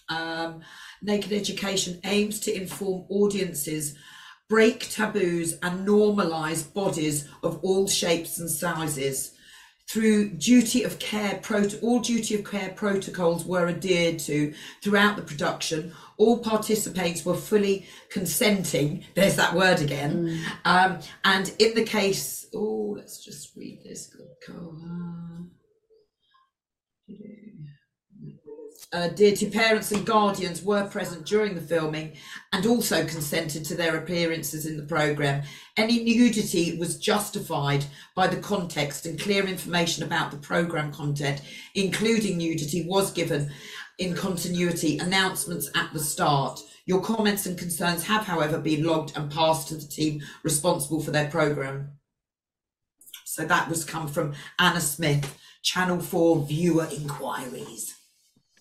[0.10, 0.62] Um,
[1.02, 3.96] Naked Education aims to inform audiences,
[4.50, 9.32] break taboos, and normalise bodies of all shapes and sizes.
[9.90, 11.42] Through duty of care,
[11.82, 15.94] all duty of care protocols were adhered to throughout the production.
[16.18, 19.04] All participants were fully consenting.
[19.14, 20.42] There's that word again.
[20.66, 24.16] Um, and in the case, oh, let's just read this.
[28.94, 32.14] Uh, dear to parents and guardians were present during the filming
[32.54, 35.42] and also consented to their appearances in the programme.
[35.78, 37.86] Any nudity was justified
[38.16, 41.42] by the context and clear information about the programme content,
[41.74, 43.52] including nudity, was given
[43.98, 46.62] in continuity announcements at the start.
[46.86, 51.12] Your comments and concerns have, however, been logged and passed to the team responsible for
[51.12, 51.94] their programme.
[53.26, 57.96] So that was come from Anna Smith, Channel 4 viewer inquiries.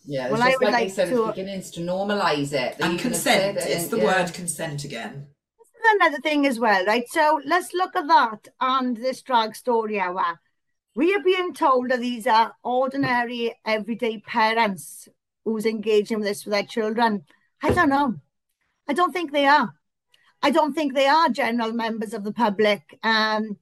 [0.04, 2.76] Yeah, it's Well, I would like, like they said at to- the to normalise it.
[2.80, 4.04] And even have said consent, it, it's the yeah.
[4.04, 5.28] word consent again.
[5.58, 7.08] This is another thing as well, right?
[7.08, 10.40] So let's look at that and this drag story hour.
[10.94, 15.08] We are being told that these are ordinary, everyday parents
[15.44, 17.24] who's engaging with this with their children.
[17.62, 18.16] I don't know.
[18.88, 19.72] I don't think they are.
[20.42, 22.98] I don't think they are general members of the public.
[23.02, 23.58] Um,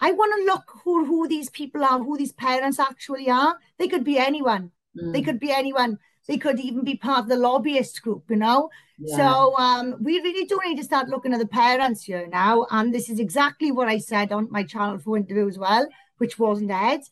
[0.00, 3.56] I want to look who, who these people are, who these parents actually are.
[3.78, 4.72] They could be anyone.
[5.12, 5.98] They Mm, could be anyone.
[6.26, 8.70] They could even be part of the lobbyist group, you know.
[8.98, 9.16] yeah.
[9.18, 12.92] So um, we really do need to start looking at the parents here now, and
[12.94, 15.86] this is exactly what I said on my Channel 4 interview as well,
[16.18, 17.02] which wasn't aired.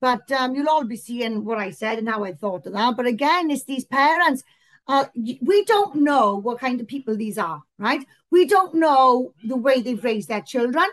[0.00, 2.96] But um, you'll all be seeing what I said and how I thought of that.
[2.96, 4.44] But again, it's these parents.
[4.86, 5.06] Uh,
[5.42, 8.06] we don't know what kind of people these are, right?
[8.30, 10.86] We don't know the way they've raised their children.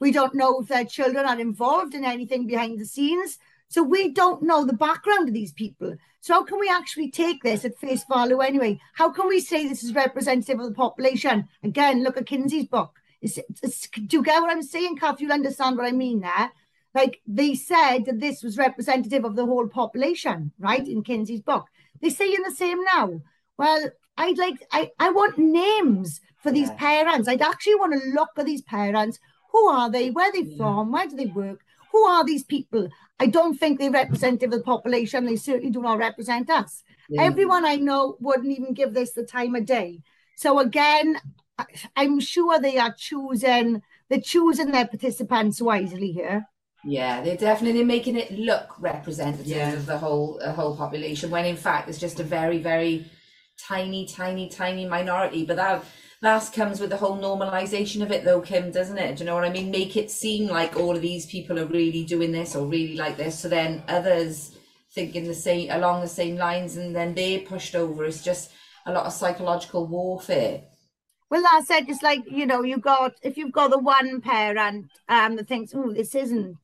[0.00, 3.38] We don't know if their children are involved in anything behind the scenes.
[3.68, 5.96] So we don't know the background of these people.
[6.20, 8.80] So how can we actually take this at face value anyway?
[8.94, 11.48] How can we say this is representative of the population?
[11.62, 12.92] Again, look at Kinsey's book.
[13.20, 15.20] It's, it's, do you get what I'm saying, Kath?
[15.20, 16.52] You'll understand what I mean there.
[16.94, 20.86] Like they said that this was representative of the whole population, right?
[20.86, 21.66] In Kinsey's book.
[22.00, 23.20] They say in the same now.
[23.58, 26.76] Well, I'd like I, I want names for these Yeah.
[26.76, 27.28] parents.
[27.28, 29.18] I'd actually want to look at these parents.
[29.52, 30.10] Who are they?
[30.10, 30.56] Where are they Yeah.
[30.56, 30.92] from?
[30.92, 31.60] Where do they work?
[31.96, 32.90] Who are these people?
[33.18, 35.24] I don't think they're representative of the population.
[35.24, 36.82] They certainly do not represent us.
[37.08, 37.22] Yeah.
[37.22, 40.02] Everyone I know wouldn't even give this the time of day.
[40.36, 41.18] So again,
[41.96, 43.80] I'm sure they are choosing
[44.10, 46.46] they're choosing their participants wisely here.
[46.84, 49.72] Yeah, they're definitely making it look representative Yeah.
[49.72, 53.10] of the whole the whole population when in fact it's just a very very
[53.58, 55.46] tiny tiny tiny minority.
[55.46, 55.82] But that
[56.26, 59.14] that comes with the whole normalization of it though, Kim, doesn't it?
[59.14, 59.70] Do you know what I mean?
[59.70, 63.16] Make it seem like all of these people are really doing this or really like
[63.16, 64.56] this, so then others
[64.90, 68.04] thinking the same along the same lines, and then they're pushed over.
[68.04, 68.50] It's just
[68.86, 70.62] a lot of psychological warfare.
[71.30, 71.88] Well, that's it.
[71.88, 75.74] It's like, you know, you got if you've got the one parent um that thinks,
[75.76, 76.56] oh, this isn't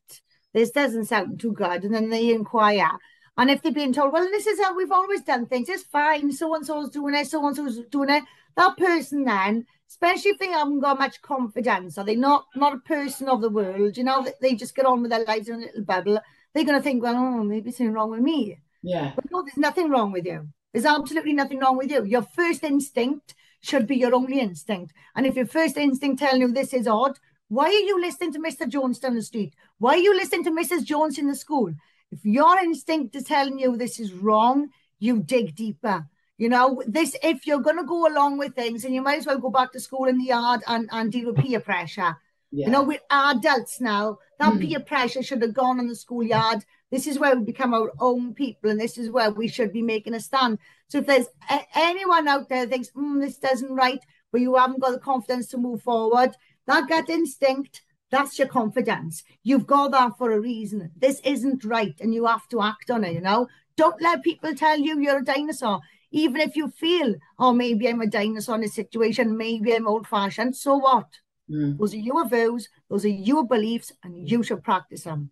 [0.52, 2.90] this doesn't sound too good, and then they inquire.
[3.36, 6.32] And if they're being told, well, this is how we've always done things, it's fine,
[6.32, 8.24] so and so's doing it, so and so's doing it,
[8.56, 12.78] that person then, especially if they haven't got much confidence, or they're not not a
[12.78, 15.58] person of the world, you know, they- just get on with their lives in a
[15.58, 16.20] little bubble,
[16.52, 18.58] they're gonna think, well, oh, maybe something wrong with me.
[18.82, 19.12] Yeah.
[19.14, 20.48] But no, there's nothing wrong with you.
[20.72, 22.04] There's absolutely nothing wrong with you.
[22.04, 24.92] Your first instinct should be your only instinct.
[25.14, 27.18] And if your first instinct telling you this is odd,
[27.48, 28.66] why are you listening to Mr.
[28.68, 29.54] Jones down the street?
[29.78, 30.84] Why are you listening to Mrs.
[30.84, 31.72] Jones in the school?
[32.12, 36.06] If your instinct is telling you this is wrong, you dig deeper.
[36.36, 39.38] You know, this if you're gonna go along with things, and you might as well
[39.38, 42.16] go back to school in the yard and, and deal with peer pressure.
[42.50, 42.66] Yeah.
[42.66, 44.18] You know, we're adults now.
[44.38, 44.60] That Mm.
[44.60, 46.64] peer pressure should have gone in the schoolyard.
[46.90, 49.82] This is where we become our own people, and this is where we should be
[49.82, 50.58] making a stand.
[50.88, 54.00] So, if there's a- anyone out there that thinks mm, this doesn't right,
[54.30, 56.34] but you haven't got the confidence to move forward,
[56.66, 57.82] that gut instinct,
[58.12, 59.24] that's your confidence.
[59.42, 60.90] You've got that for a reason.
[60.96, 63.14] This isn't right, and you have to act on it.
[63.14, 65.80] You know, don't let people tell you you're a dinosaur.
[66.10, 70.06] Even if you feel, oh, maybe I'm a dinosaur in this situation, maybe I'm old
[70.06, 70.54] fashioned.
[70.54, 71.08] So what?
[71.50, 71.78] Mm.
[71.78, 75.30] Those are your views, those are your beliefs, and you should practice them.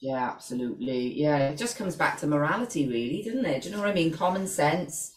[0.00, 1.14] Yeah, absolutely.
[1.14, 3.62] Yeah, it just comes back to morality, really, doesn't it?
[3.62, 4.12] Do you know what I mean?
[4.12, 5.14] Common sense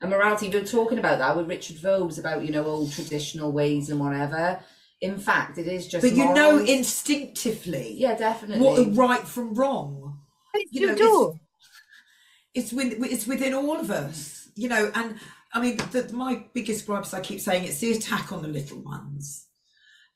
[0.00, 0.48] and morality.
[0.48, 4.60] We're talking about that with Richard Vobes about, you know, old traditional ways and whatever.
[5.00, 6.02] In fact, it is just.
[6.02, 6.68] But you know morals.
[6.68, 8.64] instinctively Yeah, definitely.
[8.64, 10.20] what right from wrong.
[10.54, 11.40] You You, know, do.
[12.54, 14.90] It's with it's within all of us, you know.
[14.94, 15.16] And
[15.52, 18.48] I mean, the, my biggest gripe is I keep saying it's the attack on the
[18.48, 19.46] little ones.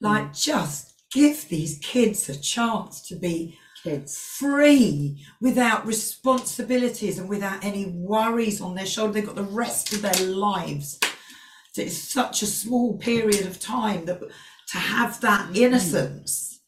[0.00, 0.42] Like, mm.
[0.42, 4.16] just give these kids a chance to be Kids.
[4.18, 9.12] free without responsibilities and without any worries on their shoulder.
[9.12, 10.98] They've got the rest of their lives.
[11.72, 14.20] So It's such a small period of time that
[14.72, 16.60] to have that innocence.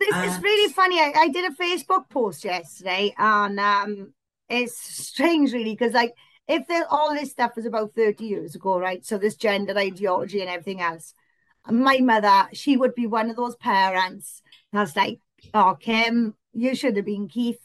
[0.00, 0.98] It's, it's really funny.
[0.98, 4.12] I, I did a Facebook post yesterday, and um,
[4.48, 6.12] it's strange, really, because like
[6.48, 9.04] if there, all this stuff was about 30 years ago, right?
[9.04, 11.14] So this gender ideology and everything else.
[11.70, 14.42] My mother, she would be one of those parents
[14.72, 15.20] that's like,
[15.54, 17.60] oh, Kim, you should have been Keith.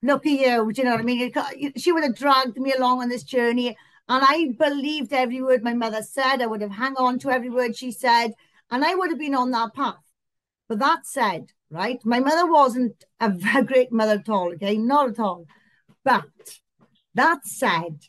[0.00, 0.72] look at you.
[0.72, 1.18] Do you know what I mean?
[1.18, 3.76] You ca- you- She would have dragged me along on this journey,
[4.08, 6.40] and I believed every word my mother said.
[6.42, 8.32] I would have hung on to every word she said,
[8.72, 10.02] and I would have been on that path.
[10.68, 13.30] But that said, right, my mother wasn't a
[13.66, 14.52] great mother at all.
[14.54, 15.46] Okay, not at all.
[16.02, 16.24] But
[17.14, 18.00] that said,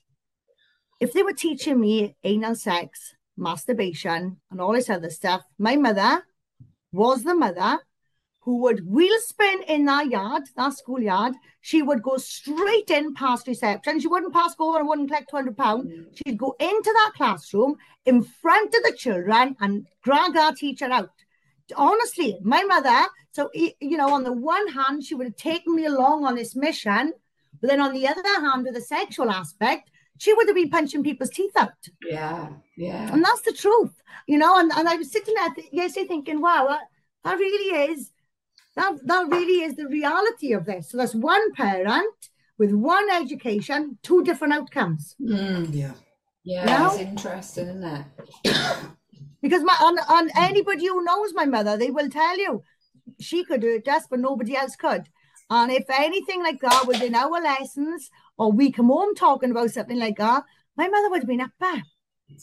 [1.02, 6.24] if they were teaching me anal sex, masturbation, and all this other stuff, my mother
[6.94, 7.80] was the mother
[8.44, 11.34] who would wheel spin in that yard, that schoolyard.
[11.62, 14.02] She would go straight in past reception.
[14.02, 15.56] She wouldn't pass go and wouldn't collect £200.
[15.56, 15.90] pound.
[15.90, 16.06] Mm.
[16.14, 21.12] She'd go into that classroom in front of the children and drag our teacher out.
[21.78, 25.86] Honestly, my mother, so, you know, on the one hand, she would have taken me
[25.86, 27.14] along on this mission.
[27.62, 31.02] But then on the other hand, with the sexual aspect, she would have been punching
[31.02, 31.72] people's teeth out.
[32.06, 33.14] Yeah, yeah.
[33.14, 34.60] And that's the truth, you know.
[34.60, 36.82] And, and I was sitting there th- yesterday thinking, wow, that,
[37.24, 38.12] that really is
[38.76, 40.90] that that really is the reality of this.
[40.90, 42.14] So that's one parent
[42.58, 45.16] with one education, two different outcomes.
[45.22, 45.94] Mm, Yeah.
[46.44, 46.92] yeah, No?
[46.92, 48.06] it's interesting, isn't it?
[49.42, 52.64] Because my on, on anybody who knows my mother, they will tell you
[53.20, 55.10] she could do it just, but nobody else could.
[55.50, 59.72] And if anything like that was in our lessons, or we come home talking about
[59.72, 60.44] something like that,
[60.78, 61.84] my mother would have been up there.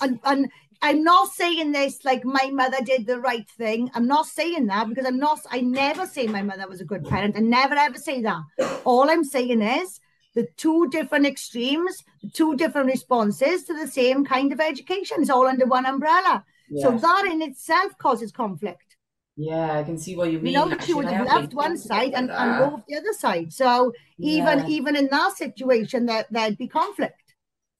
[0.02, 0.50] And, and
[0.82, 3.90] I'm not saying this like my mother did the right thing.
[3.94, 7.04] I'm not saying that because I'm not, I never say my mother was a good
[7.04, 7.36] parent.
[7.36, 8.40] I never ever say that.
[8.84, 10.00] All I'm saying is
[10.34, 12.02] the two different extremes,
[12.32, 15.18] two different responses to the same kind of education.
[15.20, 16.44] It's all under one umbrella.
[16.78, 18.96] So that in itself causes conflict.
[19.36, 20.54] Yeah, I can see what you You mean.
[20.54, 23.52] know, she would have have left one side and, and moved the other side.
[23.52, 24.68] So even Yeah.
[24.68, 27.34] even in that situation, there, there'd be conflict.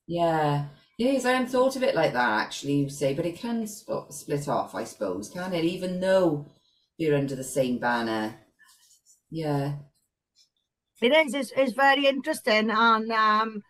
[0.07, 0.67] Yeah.
[1.01, 4.11] Yes, I hadn't thought of it like that actually, you say, but it can sp-
[4.11, 5.65] split off, I suppose, can it?
[5.65, 6.45] Even though
[6.99, 8.35] you're under the same banner.
[9.31, 9.77] Yeah.
[11.01, 11.33] It is.
[11.33, 13.63] It's, it's very interesting, and um,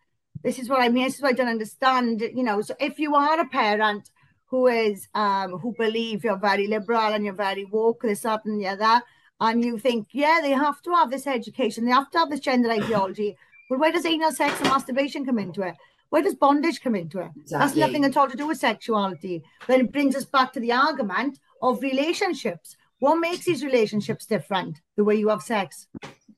[0.42, 1.04] this is what I mean.
[1.04, 2.20] This is what I don't understand.
[2.20, 4.10] You know, so if you are a parent
[4.46, 8.60] who is um who believe you're very liberal and you're very woke, this, that, and
[8.60, 9.02] the other,
[9.38, 12.40] and you think, yeah, they have to have this education, they have to have this
[12.40, 13.36] gender ideology.
[13.68, 15.76] Well, where does anal sex and masturbation come into it?
[16.11, 17.30] Where does bondage come into it?
[17.48, 19.42] That's nothing at all to do with sexuality.
[19.66, 22.76] Then it brings us back to the argument of relationships.
[22.98, 24.80] What makes these relationships different?
[24.96, 25.86] The way you have sex.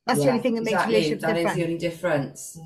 [0.06, 0.94] That's the only thing that makes exactly.
[0.94, 1.46] relationships That different.
[1.46, 2.60] That is the only difference.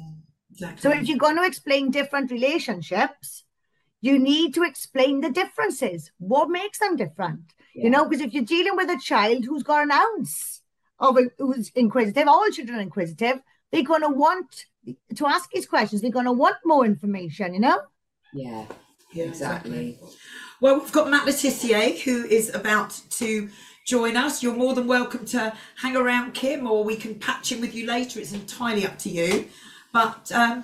[0.52, 0.80] Exactly.
[0.80, 3.44] So if you're going to explain different relationships,
[4.00, 6.10] you need to explain the differences.
[6.18, 7.40] What makes them different?
[7.74, 10.62] You know, because if you're dealing with a child who's got an ounce
[10.98, 13.40] of a, who's inquisitive, all children are inquisitive,
[13.72, 14.66] they're going to want
[15.16, 16.00] to ask these questions.
[16.02, 17.80] They're going to want more information, you know?
[18.32, 18.66] Yeah,
[19.12, 19.98] Yeah, exactly.
[20.60, 23.48] Well, we've got Matt Le Tissier who is about to
[23.86, 24.42] join us.
[24.42, 27.86] You're more than welcome to hang around, Kim, or we can patch in with you
[27.86, 28.20] later.
[28.20, 29.48] It's entirely up to you.
[29.92, 30.54] But um,